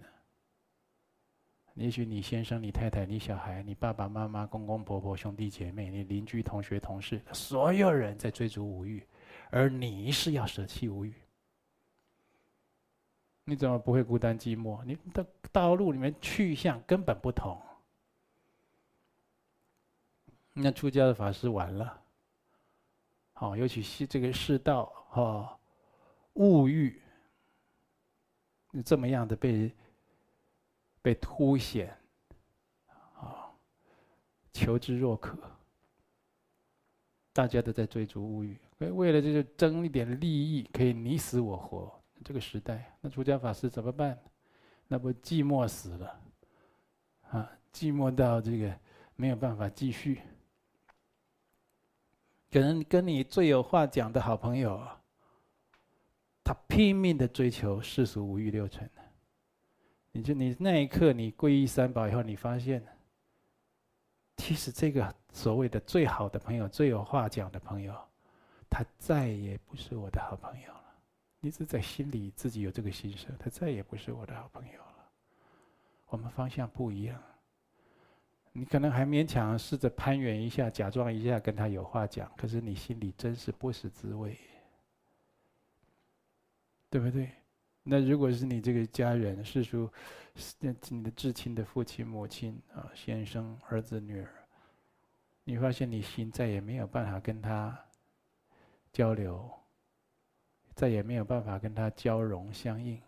[1.76, 9.04] 也许你先生、你太太、你小孩、你爸爸妈妈、公公婆婆、兄弟姐妹、你邻居、同学、同事，所有人在追逐无欲，
[9.50, 11.12] 而你是要舍弃无欲。
[13.46, 14.86] 你怎么不会孤单寂寞？
[14.86, 17.60] 你的道路里面去向根本不同。
[20.54, 22.00] 那出家的法师完了，
[23.34, 25.60] 好，尤其是这个世道哈，
[26.34, 27.02] 物欲，
[28.70, 29.74] 你这么样的被。
[31.04, 31.96] 被凸显，
[32.88, 33.54] 啊，
[34.52, 35.38] 求之若渴。
[37.34, 41.92] 大家都在追逐物欲，为为了就是争一点利益，可以你死我活。
[42.24, 44.18] 这个时代，那出家法师怎么办？
[44.88, 46.22] 那不寂寞死了，
[47.32, 48.80] 啊，寂寞到这个
[49.16, 50.22] 没有办法继续。
[52.52, 54.88] 可能跟你最有话讲的好朋友，
[56.44, 58.88] 他拼命的追求世俗五欲六尘。
[60.14, 62.82] 你就你那一刻，你皈依三宝以后，你发现，
[64.38, 67.94] 其实这个所谓的最好的朋友、最有话讲的朋友，
[68.70, 70.96] 他再也不是我的好朋友了。
[71.40, 75.10] 你只在心里自己有这个心声，他再也不是我的好朋友了。
[76.10, 77.20] 我们方向不一样，
[78.52, 84.38] 你可能还勉强试着攀援一下，假装一下跟他有话讲，可是你心里真是不是滋味，
[86.92, 87.32] 对不对？
[87.84, 89.92] 那如果是你这个家人，是说，
[90.60, 94.30] 那你的至亲的父亲、母亲啊，先生、儿子、女儿，
[95.44, 97.78] 你发现你心再也没有办法跟他
[98.94, 99.52] 交流，
[100.74, 103.02] 再也没有办法跟他交融相应，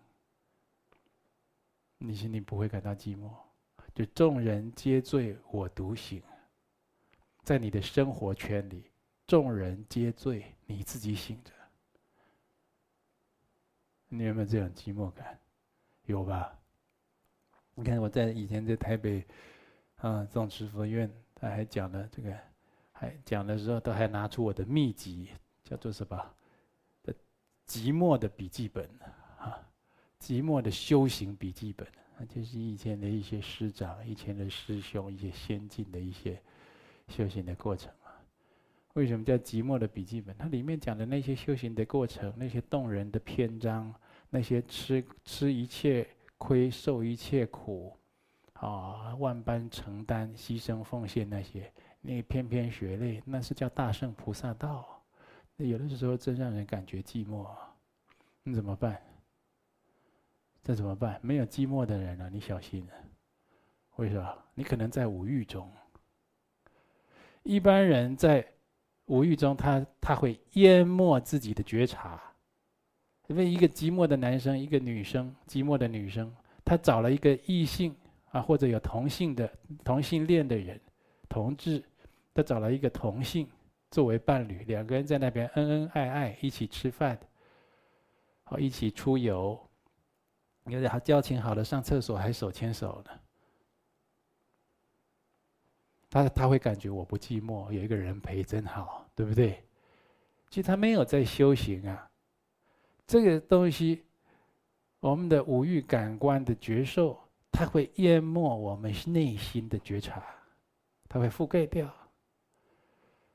[1.98, 3.32] 你心里不会感到寂寞？
[3.94, 6.22] 就众人皆醉我独醒，
[7.44, 8.92] 在你的生活圈里，
[9.26, 11.55] 众人皆醉，你自己醒着。
[14.10, 15.40] 你有没有这种寂寞感？
[16.06, 16.58] 有吧？
[17.74, 19.26] 你看我在以前在台北，
[19.98, 22.38] 啊，总持佛院，他还讲了这个，
[22.92, 25.30] 还讲的时候都还拿出我的秘籍，
[25.64, 26.34] 叫做什么？
[27.04, 27.14] 的
[27.68, 28.88] 寂寞的笔记本
[29.38, 29.68] 啊，
[30.20, 31.88] 寂寞的修行笔记本，
[32.18, 36.42] 那就是以前的一些师长、以前的师兄、一些先进的一些
[37.08, 37.92] 修行的过程。
[38.96, 40.34] 为什么叫寂寞的笔记本？
[40.38, 43.94] 它里面讲的那些修行的过程，那些动人的篇章，
[44.30, 47.94] 那些吃吃一切亏、受一切苦，
[48.54, 55.04] 啊，万般承担、牺牲奉献那些，那篇篇血泪，那是叫大圣菩萨道。
[55.58, 57.46] 那有的时候真让人感觉寂寞，
[58.44, 59.02] 你怎么办？
[60.64, 61.20] 这怎么办？
[61.22, 62.94] 没有寂寞的人啊，你小心了。
[63.98, 64.38] 为什么？
[64.54, 65.70] 你可能在五欲中。
[67.44, 68.55] 一般人在。
[69.06, 72.22] 无欲中，他他会淹没自己的觉察。
[73.28, 76.32] 因为一个寂寞的男生，一个女生，寂寞的女生，
[76.64, 77.96] 她找了一个异性
[78.30, 79.52] 啊，或者有同性的
[79.84, 80.80] 同性恋的人，
[81.28, 81.84] 同志，
[82.36, 83.50] 她找了一个同性
[83.90, 87.20] 作为伴侣，两个人在那边恩恩爱爱，一起吃饭，
[88.44, 89.60] 好一起出游，
[90.66, 93.12] 有点好交情好的，上厕所还手牵手呢。
[96.16, 99.62] 他他会感觉我不寂寞，有一个人陪真好，对不对？
[100.50, 102.10] 其实他没有在修行啊。
[103.06, 104.06] 这个东西，
[105.02, 107.20] 我们的五欲感官的觉受，
[107.52, 110.24] 它会淹没我们内心的觉察，
[111.10, 111.94] 它会覆盖掉。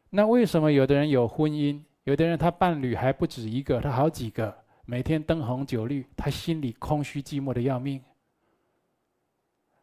[0.08, 8.02] 那为什么有的人有婚姻，有的人他伴侣还不止一个，他好几个，每天灯红酒绿，他心里空虚寂寞的要命？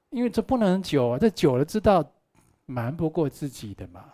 [0.10, 2.03] 因为这不能久啊，这久了知道
[2.67, 4.06] 瞒不过自己的嘛，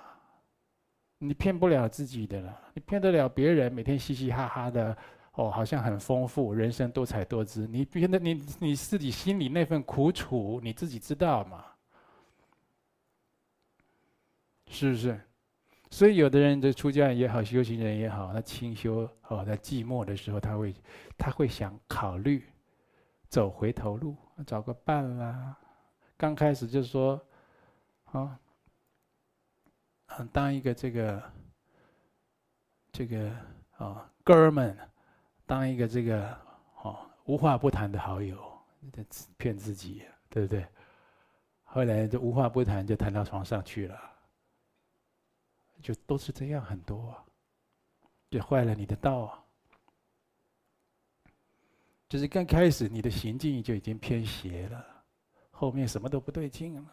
[1.17, 4.97] 你骗不了自己的了，你骗得了别人，每天嘻嘻哈哈的。
[5.35, 7.65] 哦，好像很丰富，人生多彩多姿。
[7.65, 11.65] 你觉得你你自己心里那份苦楚，你自己知道嘛？
[14.67, 15.19] 是不是？
[15.89, 20.75] 所以有的人，这出家人也好，修行人也好，他清修哦，在寂寞的时候，他会
[21.17, 22.43] 他会想考虑
[23.27, 25.57] 走回头路，找个伴啦。
[26.15, 27.19] 刚开始就说，
[28.11, 28.39] 啊，
[30.31, 31.23] 当一个这个
[32.91, 33.29] 这个
[33.77, 34.77] 啊哥们。
[35.45, 36.35] 当一个这个
[36.83, 38.41] 哦无话不谈的好友，
[39.37, 40.65] 骗自己，对不对？
[41.65, 43.99] 后来就无话不谈，就谈到床上去了，
[45.81, 47.25] 就都是这样很多，啊
[48.31, 49.43] 就坏了你的道啊！
[52.07, 55.03] 就是刚开始你的行径就已经偏邪了，
[55.51, 56.85] 后面什么都不对劲了，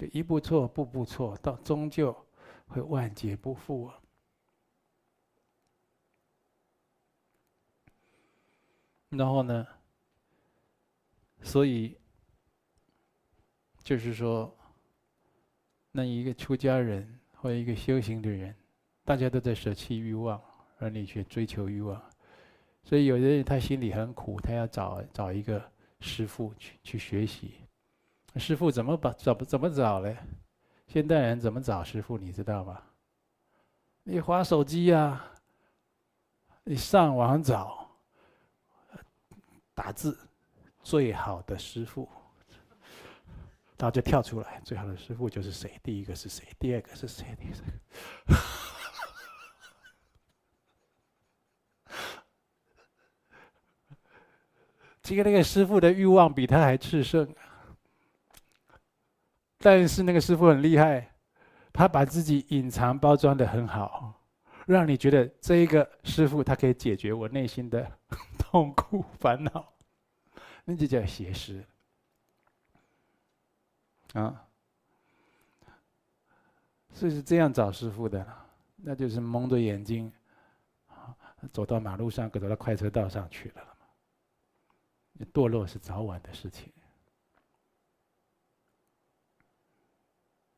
[0.00, 2.16] 就一步错步步错，到终究
[2.66, 4.00] 会万劫不复啊！
[9.10, 9.66] 然后呢？
[11.42, 11.98] 所以
[13.82, 14.56] 就是说，
[15.92, 18.56] 那一个出家人或一个修行的人，
[19.04, 20.42] 大家都在舍弃欲望，
[20.78, 22.02] 而你却追求欲望。
[22.84, 27.56] 所以有的人他心里很苦，他要找找一个师傅去去学习。
[28.36, 30.16] 师傅怎么把找怎么找嘞？
[30.86, 32.16] 现代人怎么找师傅？
[32.18, 32.80] 你知道吗？
[34.02, 35.24] 你划手机呀，
[36.64, 37.78] 你上网找。
[39.74, 40.18] 打字，
[40.82, 42.08] 最好的师傅，
[43.78, 44.60] 他就跳出来。
[44.62, 45.80] 最好的师傅就是谁？
[45.82, 46.44] 第一个是谁？
[46.58, 47.34] 第二个是谁？
[47.40, 47.72] 第三个。
[55.02, 57.26] 这个那个师傅的欲望比他还炽盛，
[59.60, 61.12] 但是那个师傅很厉害，
[61.72, 64.14] 他把自己隐藏包装的很好，
[64.66, 67.86] 让你觉得这一个师傅他可以解决我内心的。
[68.38, 69.72] 痛苦烦恼，
[70.64, 71.64] 那就叫邪师
[74.14, 74.44] 啊！
[76.92, 78.26] 所以是这样找师傅的，
[78.74, 80.12] 那就是蒙着眼睛，
[81.52, 83.62] 走到马路上，走到快车道上去了
[85.32, 86.72] 堕落是早晚的事情。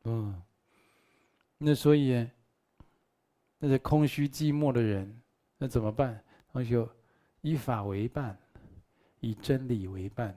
[0.05, 0.43] 嗯，
[1.59, 2.29] 那所以
[3.59, 5.23] 那些空虚寂寞的人，
[5.59, 6.23] 那怎么办？
[6.53, 6.89] 同学。
[7.45, 8.39] 以法为伴，
[9.19, 10.33] 以真理为伴。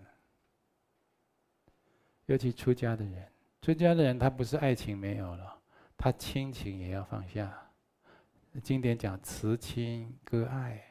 [2.25, 5.61] 尤其出家的人，出家的人他不是爱情没有了，
[5.95, 7.55] 他亲情也要放下。
[8.63, 10.83] 经典讲慈亲割爱，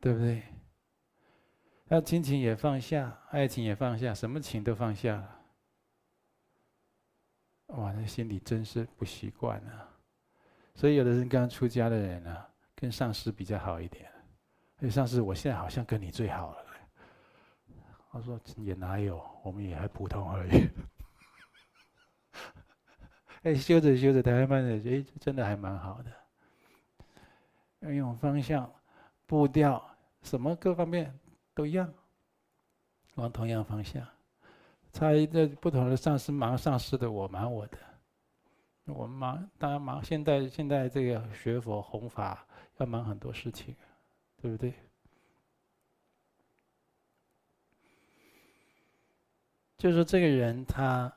[0.00, 0.42] 对不对？
[1.84, 5.37] 那亲情也放下，爱情也放下，什么情都放下了。
[7.68, 9.88] 哇，那心里真是不习惯啊！
[10.74, 12.44] 所以有的人刚出家的人呢。
[12.80, 14.08] 跟上司比较好一点，
[14.76, 16.64] 哎，上司，我现在好像跟你最好了。
[18.12, 20.68] 他说也哪有，我们也还普通而已。
[23.42, 26.12] 哎，修着修着，台湾的哎，真的还蛮好的。
[27.80, 28.72] 要用方向、
[29.26, 29.84] 步调，
[30.22, 31.18] 什么各方面
[31.54, 31.92] 都一样，
[33.16, 34.06] 往同样方向。
[34.92, 37.78] 差一个不同的上司忙上司的，我忙我的。
[38.86, 40.02] 我们忙，当然忙。
[40.02, 42.44] 现在现在这个学佛弘法。
[42.78, 43.74] 要忙很多事情，
[44.40, 44.72] 对不对？
[49.76, 51.12] 就是这个人，他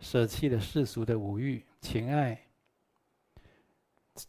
[0.00, 2.40] 舍弃了世俗的五欲、情爱。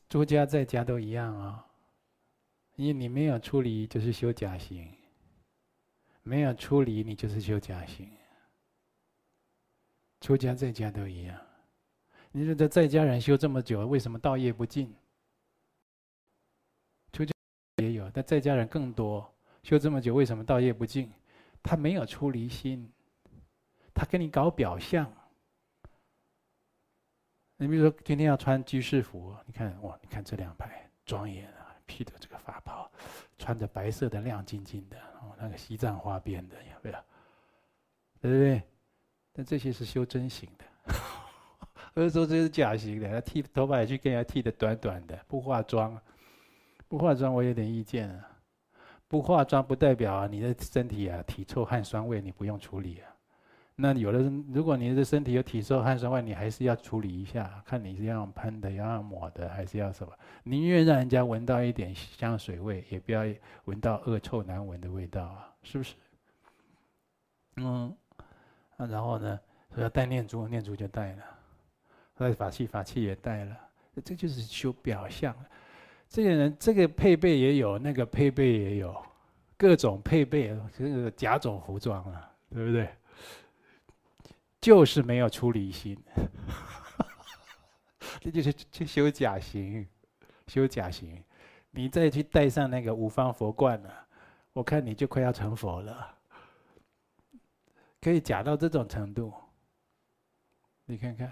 [0.10, 1.66] 出家在家都一样啊，
[2.76, 4.86] 因为你没有出离，就是修假行；
[6.28, 8.10] 没有出离，你就是修假行。
[10.22, 11.40] 出家在家都一样。
[12.32, 14.92] 你说这在家人修这么久，为什么道业不尽？
[17.14, 17.32] 出家
[17.78, 21.14] 也有，但在家人更多，修这么久，为什么道业不尽？
[21.62, 22.92] 他没有出离心，
[23.94, 25.10] 他跟你搞表象。
[27.58, 32.92] 你比如说，今天要穿居士服，你看哇，你看这两排庄严啊，披着这个法袍，
[33.38, 34.98] 穿着白色的亮晶晶的，
[35.40, 36.98] 那个西藏花边的，有没有？
[38.22, 38.64] 对不对？
[39.34, 40.66] 但这些是修真型的。
[41.94, 45.98] 不是说这是假型的，他剃头发也去跟人家剃的短短的，不化妆，
[46.88, 48.32] 不化妆我有点意见啊。
[49.08, 53.15] 不化妆不代表啊，你的身体啊体臭汗酸味你不用处理啊。
[53.78, 60.14] 那有的人，如果你的身体有体臭汗酸味，你还是要处理一下，看你是要喷的，要抹的，还是要什么？
[60.44, 63.26] 宁愿让人家闻到一点香水味，也不要
[63.66, 65.94] 闻到恶臭难闻的味道啊，是不是？
[67.58, 67.94] 嗯，
[68.78, 69.38] 啊，然后呢，
[69.76, 71.24] 要带念珠，念珠就带了。
[72.18, 73.58] 那法器，法器也带了，
[74.06, 75.36] 这就是修表象。
[76.08, 78.96] 这个人，这个配备也有，那个配备也有，
[79.58, 82.88] 各种配备，这个甲种服装啊，对不对？
[84.66, 85.96] 就是没有出离心，
[88.20, 89.88] 这就是去修假行，
[90.48, 91.24] 修假行。
[91.70, 93.92] 你再去戴上那个五方佛冠呢，
[94.54, 96.18] 我看你就快要成佛了，
[98.02, 99.32] 可以假到这种程度，
[100.86, 101.32] 你看看。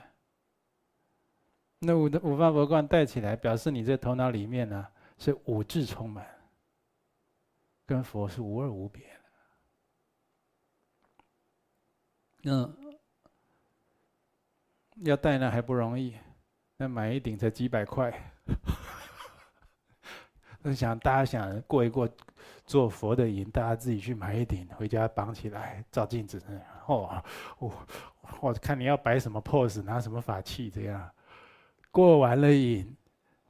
[1.79, 6.23] 那五的五方佛冠戴起来，表示你这头脑里面呢是五智充满，
[7.87, 9.03] 跟佛是无二无别
[12.43, 12.51] 的。
[12.51, 12.92] 嗯，
[15.01, 16.15] 要戴呢还不容易，
[16.77, 18.13] 那买一顶才几百块。
[20.61, 22.07] 那想大家想过一过
[22.65, 26.41] 做佛的瘾，大家自己去买一顶回家绑起来，照镜子，
[26.87, 27.21] 哦，
[27.59, 27.87] 我
[28.39, 31.09] 我看你要摆什么 pose，拿什么法器这样。
[31.91, 32.95] 过完了瘾，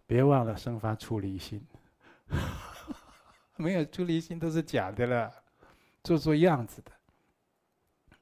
[0.08, 1.64] 别忘了生发出离心。
[3.58, 5.32] 没有出离心都是假的了，
[6.04, 6.92] 做做样子的。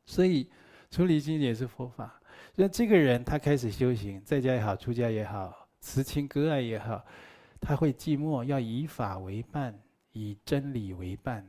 [0.05, 0.51] 所以
[0.89, 2.20] 出离心也是佛法。
[2.55, 7.03] 那这个人他开始修行，在家也好，出家也好，慈亲割爱也好，
[7.59, 9.79] 他会寂寞，要以法为伴，
[10.11, 11.47] 以真理为伴。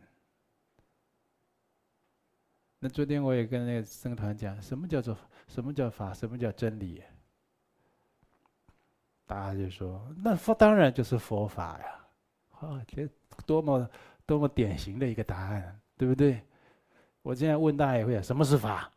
[2.79, 7.03] 那昨天我也跟那个僧团讲，什么叫做什么叫法，什么叫真理？
[9.27, 12.07] 大家就说：“那佛当然就是佛法呀！”
[12.61, 13.09] 啊，这
[13.47, 13.89] 多么
[14.27, 16.43] 多么典型的一个答案，对不对？
[17.23, 18.93] 我现在问大家也会什么是法？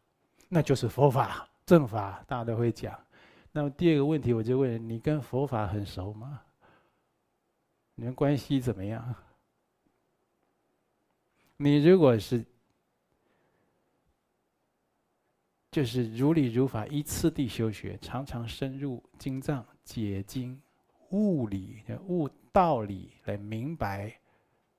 [0.49, 2.99] 那就是佛法、正法，大家都会讲。
[3.51, 6.41] 那么第二个问题，我就问你：跟佛法很熟吗？
[7.95, 9.16] 你们关系怎么样？
[11.57, 12.45] 你如果是……
[15.72, 20.61] 就是如理如法，依次第修学，常常深入经藏，解经、
[21.09, 24.18] 悟理、悟道理，来明白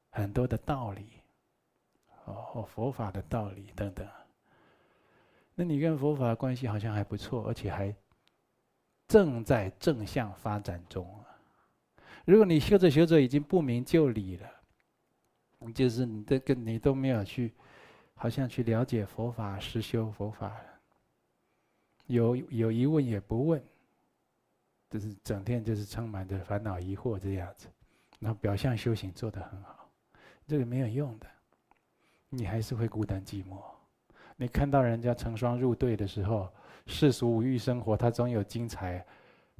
[0.09, 1.07] 很多的道理，
[2.25, 4.09] 哦，佛法的道理等等。
[5.59, 7.93] 那你跟佛法关系好像还不错，而且还
[9.09, 11.25] 正在正向发展中啊。
[12.27, 14.51] 如果你修着修着已经不明就里了，
[15.75, 17.55] 就是你这个你都没有去，
[18.15, 20.55] 好像去了解佛法、实修佛法。
[22.07, 23.65] 有有疑问也不问，
[24.91, 27.67] 就是整天就是充满着烦恼疑惑这样子，
[28.21, 29.91] 然后表象修行做得很好，
[30.47, 31.27] 这个没有用的，
[32.29, 33.59] 你还是会孤单寂寞。
[34.37, 36.53] 你看到人家成双入对的时候，
[36.87, 39.05] 世俗五欲生活，它总有精彩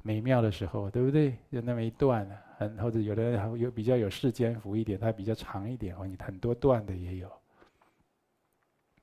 [0.03, 1.35] 美妙的时候，对不对？
[1.49, 7.31] 有那么一段，很或者有的人有比较有世间福一点，它比较长一点哦，你很多段的也有。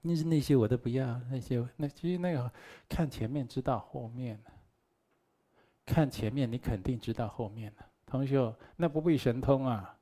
[0.00, 2.50] 那是那些我都不要，那些那其实那个
[2.88, 4.38] 看前面知道后面
[5.84, 9.96] 看前面你肯定知道后面的，同学那不必神通啊。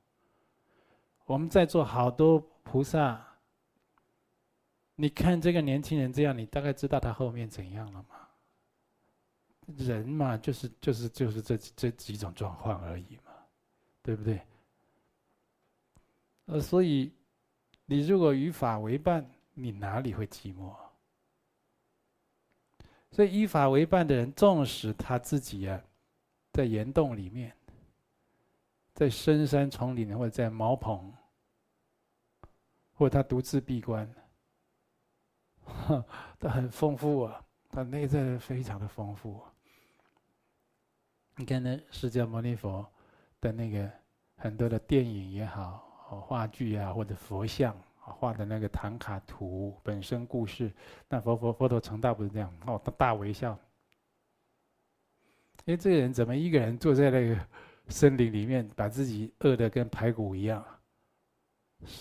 [1.25, 3.25] 我们在座好多菩萨，
[5.03, 8.29] 你看这个年轻人这样，你大概知道他后面怎样了吗？
[9.77, 13.33] 人嘛，就是就是就是这这几种状况而已嘛，
[14.01, 14.41] 对不对？
[16.45, 17.11] 呃，所以
[17.85, 19.29] 你如果与法为伴。
[19.55, 20.75] 你哪里会寂寞？
[23.11, 25.79] 所以依法为伴的人，纵使他自己啊，
[26.55, 27.55] 在岩洞里面，
[28.95, 31.13] 在深山丛林或者在茅棚，
[32.95, 34.11] 或者他独自闭关，
[36.39, 39.41] 他很丰富啊，他内在非常的丰富。
[41.37, 42.87] 你看那释迦牟尼佛
[43.41, 43.91] 的那个
[44.37, 45.79] 很多的电影也好，
[46.27, 47.75] 话剧啊，或者佛像。
[48.05, 50.73] 画的那个唐卡图本身故事，
[51.09, 53.57] 那佛佛佛陀成道不是这样哦，他大微笑。
[55.67, 57.39] 哎，这个人怎么一个人坐在那个
[57.87, 60.65] 森林里面，把自己饿得跟排骨一样？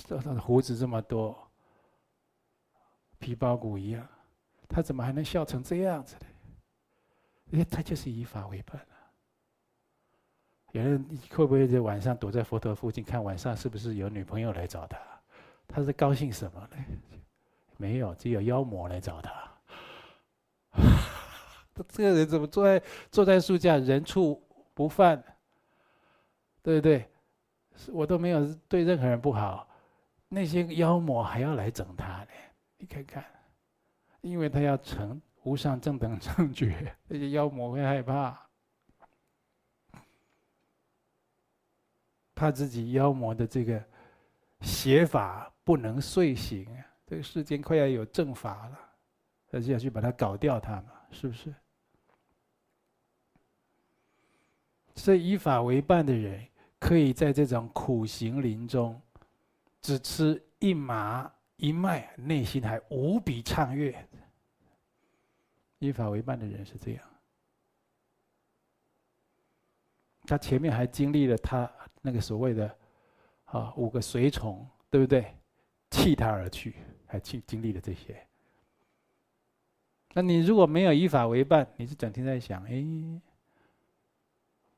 [0.08, 1.41] 他的胡子这么多，
[3.22, 4.06] 皮包骨一样，
[4.68, 6.26] 他怎么还能笑成这样子呢？
[7.54, 8.98] 哎，他就是以法为本啊。
[10.72, 14.98] 有人会不会在晚上躲在佛陀附近看晚上是不是有女朋友来找他？
[15.68, 16.78] 他是高兴什么呢？
[17.78, 19.32] 没有，只有妖魔来找他。
[21.90, 24.42] 这个人怎么坐在坐在树下，人畜
[24.74, 25.24] 不犯，
[26.64, 27.08] 对不对？
[27.92, 29.68] 我都没有对任何人不好，
[30.30, 32.28] 那些妖魔还要来整他呢？
[32.82, 33.24] 你看看，
[34.22, 38.50] 因为他要成无上正等正觉， 那些妖魔会害怕，
[42.34, 43.84] 怕自己妖魔的这个
[44.62, 46.86] 邪法不能遂行啊！
[47.06, 48.80] 这个世间快要有正法了，
[49.48, 51.54] 他就要去把它搞掉，它嘛，是不是？
[54.96, 56.48] 所以以法为伴的人，
[56.80, 59.00] 可以在这种苦行林中，
[59.84, 61.32] 只吃一麻
[61.62, 63.96] 一脉，内心还无比畅悦。
[65.78, 67.04] 依法为伴的人是这样，
[70.24, 72.78] 他前面还经历了他那个所谓的
[73.46, 75.36] 啊五个随从，对不对？
[75.92, 78.28] 弃他而去，还经经历了这些。
[80.14, 83.22] 那你如果没有依法为伴，你是整天在想，哎。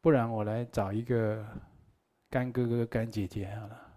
[0.01, 1.47] 不然我来找一个
[2.29, 3.92] 干哥哥、干姐姐好了，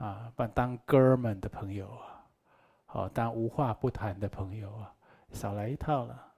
[0.00, 2.24] 啊，把当哥们的朋友啊，
[2.86, 4.94] 好当无话不谈的朋友啊，
[5.30, 6.34] 少来一套了，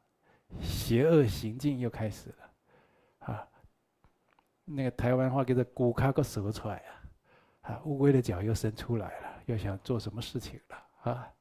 [0.61, 3.49] 邪恶行径又开始了，啊，
[4.65, 11.33] 那个台湾话叫做“骨卡个蛇出来啊”，啊，乌龟的脚又伸出来了，又想做什么事情了啊？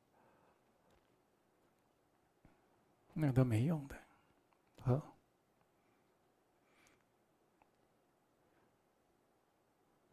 [3.14, 3.96] 那都没用的，
[4.84, 5.02] 啊。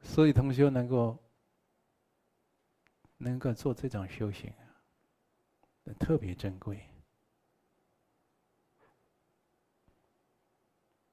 [0.02, 1.22] 所以，同修能够
[3.18, 4.52] 能够做这种修行，
[5.98, 6.82] 特别珍贵。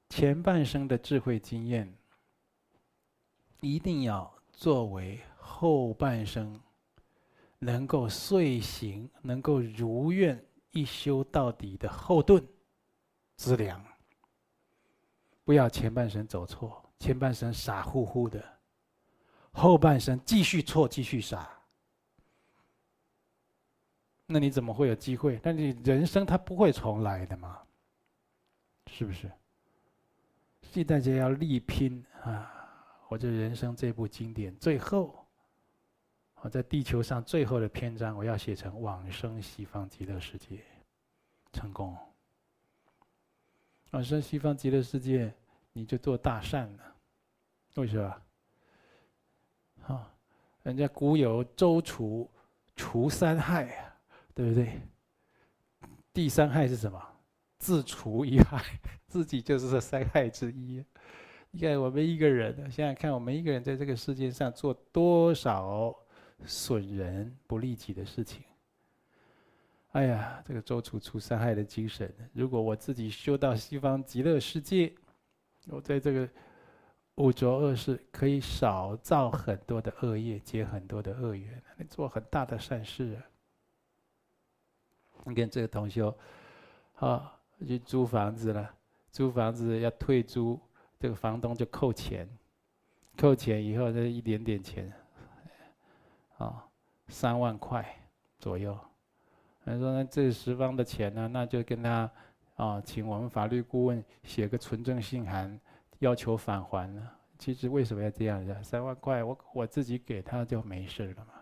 [0.08, 1.94] 前半生的智慧经验，
[3.60, 6.58] 一定要作为后半生
[7.58, 12.42] 能够遂行、能够如愿一修到底的后盾
[13.36, 13.84] 资粮。
[15.44, 18.58] 不要前半生走错，前半生傻乎乎的。
[19.52, 21.55] 后半生继续错，继续傻，
[24.26, 25.38] 那你怎么会有机会？
[25.42, 27.62] 但你人生它不会重来的嘛？
[28.88, 29.30] 是不是？
[30.62, 32.52] 所以大家要力拼啊！
[33.08, 35.24] 我这人生这部经典，最后，
[36.40, 40.60] 我在地球上最后的篇章，我要写成往生西方极乐世界，
[41.52, 41.96] 成功。
[43.92, 45.32] 往生西方极乐世界，
[45.72, 46.96] 你就做大善了。
[47.76, 49.94] 为什么？
[49.94, 50.12] 啊，
[50.64, 52.28] 人家古有周除
[52.74, 53.85] 除三害，
[54.36, 54.80] 对不对？
[56.12, 57.02] 第三害是什么？
[57.58, 58.62] 自除一害，
[59.08, 60.84] 自己就是这三害之一。
[61.50, 65.92] 你看我们一个人，想想看，我们一个人在这个世界上做多少
[66.44, 68.42] 损人不利己的事情？
[69.92, 74.92] 哎呀，这个周楚除三害的精神，如果我自己修到西方极乐世界，
[75.68, 76.28] 我在这个。
[77.18, 83.24] 五浊恶世可以少造很多的恶业，结很多的恶缘，做很大的善事啊！
[85.26, 86.16] 你看这个同修，
[86.96, 87.32] 啊，
[87.66, 88.74] 去租房子了，
[89.10, 90.58] 租房子要退租，
[90.98, 92.28] 这个房东就扣钱，
[93.16, 94.92] 扣钱以后这一点点钱，
[96.38, 96.64] 啊，
[97.08, 97.84] 三万块
[98.38, 98.78] 左右。
[99.64, 101.26] 他说：“那这十方的钱呢？
[101.26, 102.08] 那就跟他，
[102.54, 105.60] 啊，请我们法律顾问写个存证信函。”
[106.00, 107.10] 要求返还呢？
[107.38, 108.54] 其实为什么要这样子？
[108.62, 111.32] 三万块，我我自己给他就没事了嘛。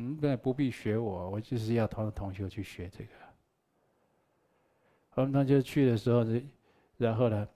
[0.00, 3.10] 嗯，那不必学我，我就是要同同学去学这个。
[5.14, 6.24] 我们同学去的时候，
[6.96, 7.46] 然后呢，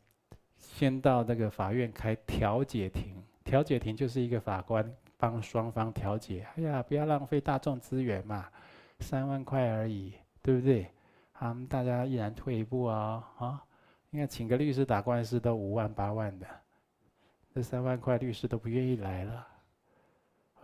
[0.59, 3.17] 先到那个法院开调解庭。
[3.43, 6.47] 调解庭就是一个法官帮双方调解。
[6.57, 8.49] 哎呀，不要浪费大众资源嘛，
[9.01, 10.91] 三万块而已，对不对？
[11.33, 13.65] 好，大家依然退一步啊，啊。
[14.11, 16.47] 你看，请个律师打官司都五万八万的，
[17.55, 19.47] 这三万块律师都不愿意来了。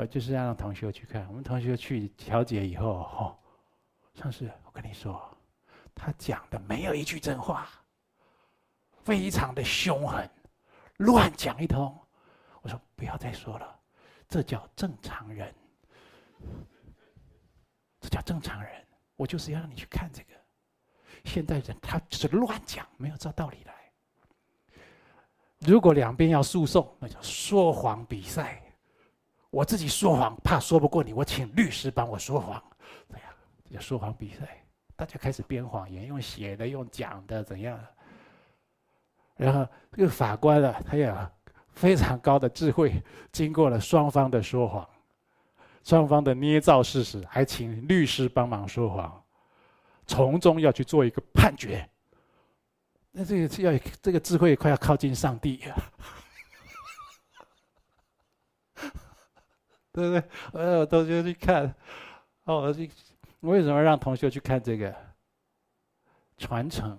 [0.00, 3.36] 我就是让同学去看，我们同学去调解以后，哦，
[4.14, 5.36] 上次我跟你说，
[5.94, 7.68] 他讲的没有一句真话，
[9.04, 10.26] 非常的凶狠，
[10.96, 11.94] 乱讲一通。
[12.62, 13.78] 我说不要再说了，
[14.26, 15.54] 这叫正常人。
[18.00, 18.82] 这叫正常人，
[19.16, 20.28] 我就是要让你去看这个。
[21.26, 23.74] 现代人他只是乱讲，没有照道理来。
[25.58, 28.62] 如果两边要诉讼，那叫说谎比赛。
[29.50, 32.62] 我自己说谎，怕说不过你，我请律师帮我说谎。
[33.12, 33.24] 哎呀，
[33.72, 37.78] 叫说谎比赛，大家开始编谎言，用写的，用讲的，怎样？
[39.36, 41.14] 然后这个法官啊，他有
[41.72, 44.88] 非常高的智慧，经过了双方的说谎，
[45.82, 49.24] 双方的捏造事实，还请律师帮忙说谎，
[50.06, 51.88] 从中要去做一个判决。
[53.10, 55.74] 那这个要这个智慧快要靠近上帝呀，
[59.92, 60.22] 对不对？
[60.52, 61.74] 呃，同学去看，
[62.44, 62.74] 哦，
[63.40, 64.94] 我为什么让同学去看这个
[66.36, 66.98] 传承？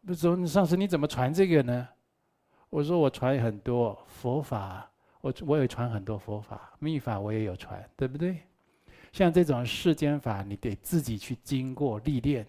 [0.00, 1.88] 那说上次你怎么传这个呢？
[2.70, 8.38] 我说我传很多佛法，我我也传很多佛法秘法，我也有传，对不对？
[9.12, 12.44] 像这种世间法，你得自己去经过历练。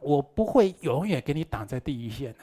[0.00, 2.38] 我不会永远给你挡在第一线的。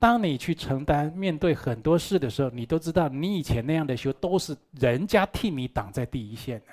[0.00, 6.72] 当你去承担面对很多事的时候，你都知道你以前那样的修都是人家替你挡在第一线的，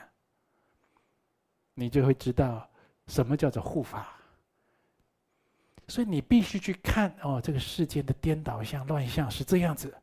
[1.73, 2.67] 你就会知道
[3.07, 4.07] 什么叫做护法。
[5.89, 9.93] 所以你必须去看哦，这个世间的颠倒相、乱象是这样子。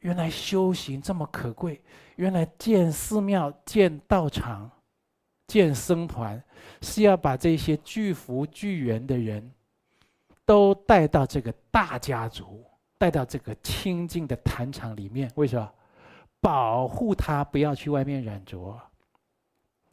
[0.00, 1.80] 原来修行这么可贵，
[2.16, 4.70] 原来建寺庙、建道场。
[5.46, 6.40] 建僧团
[6.80, 9.50] 是要把这些巨福巨缘的人
[10.50, 12.64] 都带到这个大家族，
[12.98, 15.30] 带到这个清净的坛场里面。
[15.36, 15.72] 为什么？
[16.40, 18.76] 保护他不要去外面染着。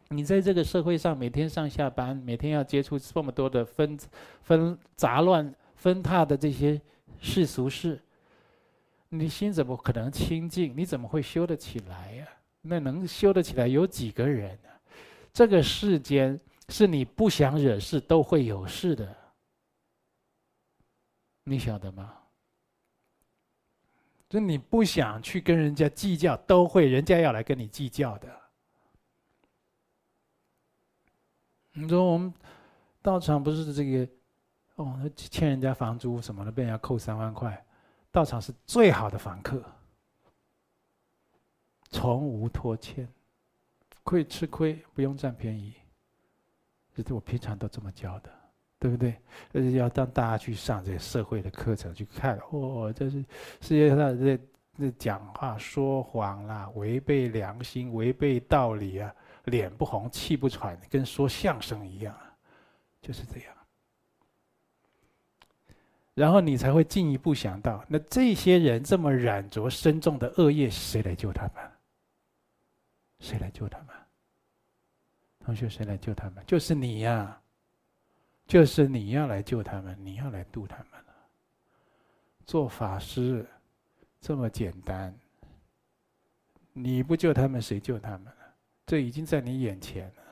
[0.08, 3.96] 你在这个社会上每天上下班，每天要接触这么多的纷
[4.42, 6.82] 纷杂乱纷沓的这些
[7.22, 8.02] 世俗事，
[9.10, 10.74] 你心怎么可能清净？
[10.76, 12.26] 你怎么会修得起来呀？
[12.64, 14.58] 那能修得起来有几个人？
[15.32, 16.40] 这个世间
[16.70, 19.16] 是你不想惹事都会有事的，
[21.50, 22.14] 你晓得吗？
[24.28, 28.28] 就你不想去跟人家计较，都会人家要来跟你计较的。
[31.72, 32.34] 你说我们
[33.02, 34.12] 道场不是这个
[34.76, 37.66] 哦，欠人家房租什么的，被人家扣三万块，
[38.12, 39.64] 道场是最好的房客，
[41.90, 43.08] 从无拖欠。
[44.04, 45.74] 亏吃亏，不用占便宜。
[46.94, 48.30] 这是我平常都这么教的，
[48.80, 49.16] 对不对？
[49.54, 53.18] 而且要让大家去上这社会的课程去看，哦，这是
[53.60, 54.40] 世界上这
[54.78, 59.12] 这讲话说谎啦，违背良心，违背道理啊，
[59.46, 62.16] 脸不红气不喘，跟说相声一样，
[63.02, 63.54] 就是这样。
[66.14, 71.72] 然后你才会进一步想到，那这些人这么染着深重的恶业，谁来救他们？
[73.20, 73.88] 谁来救他们？
[75.44, 76.44] 同学，谁来救他们？
[76.46, 77.40] 就是你呀！
[78.48, 81.14] 就是你要来救他们，你要来渡他们了。
[82.46, 83.46] 做法师
[84.22, 85.14] 这么简单，
[86.72, 88.32] 你不救他们，谁救他们呢？
[88.86, 90.24] 这已经在你眼前了。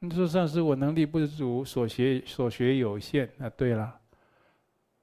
[0.00, 3.30] 你说上师，我能力不足，所学所学有限。
[3.38, 3.98] 那对了，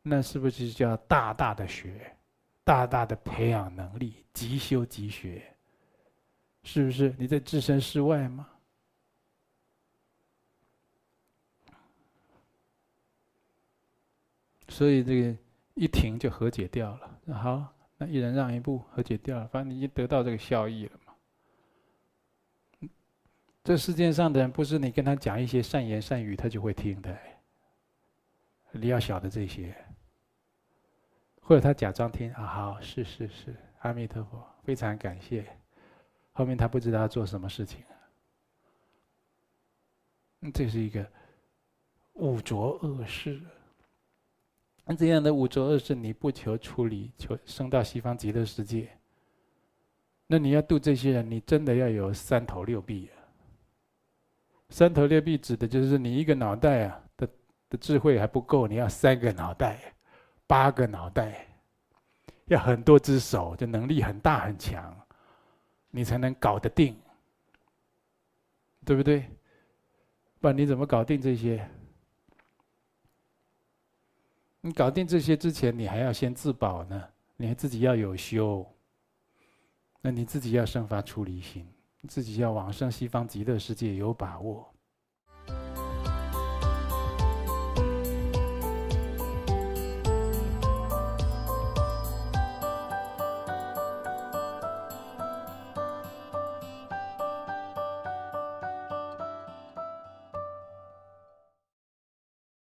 [0.03, 2.15] 那是不是叫大大的学？
[2.63, 5.41] 大大的培养能力，即修即学，
[6.63, 7.15] 是不是？
[7.17, 8.47] 你在置身事外吗？
[14.77, 15.35] 所以这个
[15.73, 17.19] 一停就和解掉了。
[17.25, 19.47] 那好，那一人让一步，和解掉了。
[19.47, 21.15] 反正你已经得到这个效益了嘛。
[23.63, 27.17] 这世界上的人，不是你跟他讲一些善言善语，他就会听的。
[28.71, 29.75] 你要晓得这些。
[31.41, 35.43] 或者他假装听啊，好，是是是，阿弥陀佛，非常感谢。
[36.33, 37.83] 后面他不知道要做什么事情，
[40.53, 41.03] 这是一个
[42.13, 43.41] 五浊恶世。
[44.87, 48.89] 那这样的五浊恶世，你不求处理，求升到西方极乐世界，
[50.25, 53.13] 那你要度这些人，你真的要有三头六臂啊。
[54.69, 57.27] 三头六臂指的就是你一个脑袋啊的
[57.69, 59.93] 的智慧还不够，你要三个脑袋。
[60.49, 61.45] 八个脑袋，
[62.45, 64.97] 要很多只手，就能力很大很强，
[65.91, 66.97] 你才能搞得定，
[68.85, 69.29] 对不对？
[70.39, 71.69] 不然你怎么搞定这些？
[74.67, 77.01] 你搞定这些之前，你还要先自保呢。
[77.37, 78.65] 你还自己要有修，
[80.01, 81.65] 那你自己要生发出离心，
[82.07, 84.69] 自己要往生西方极乐世界有把握。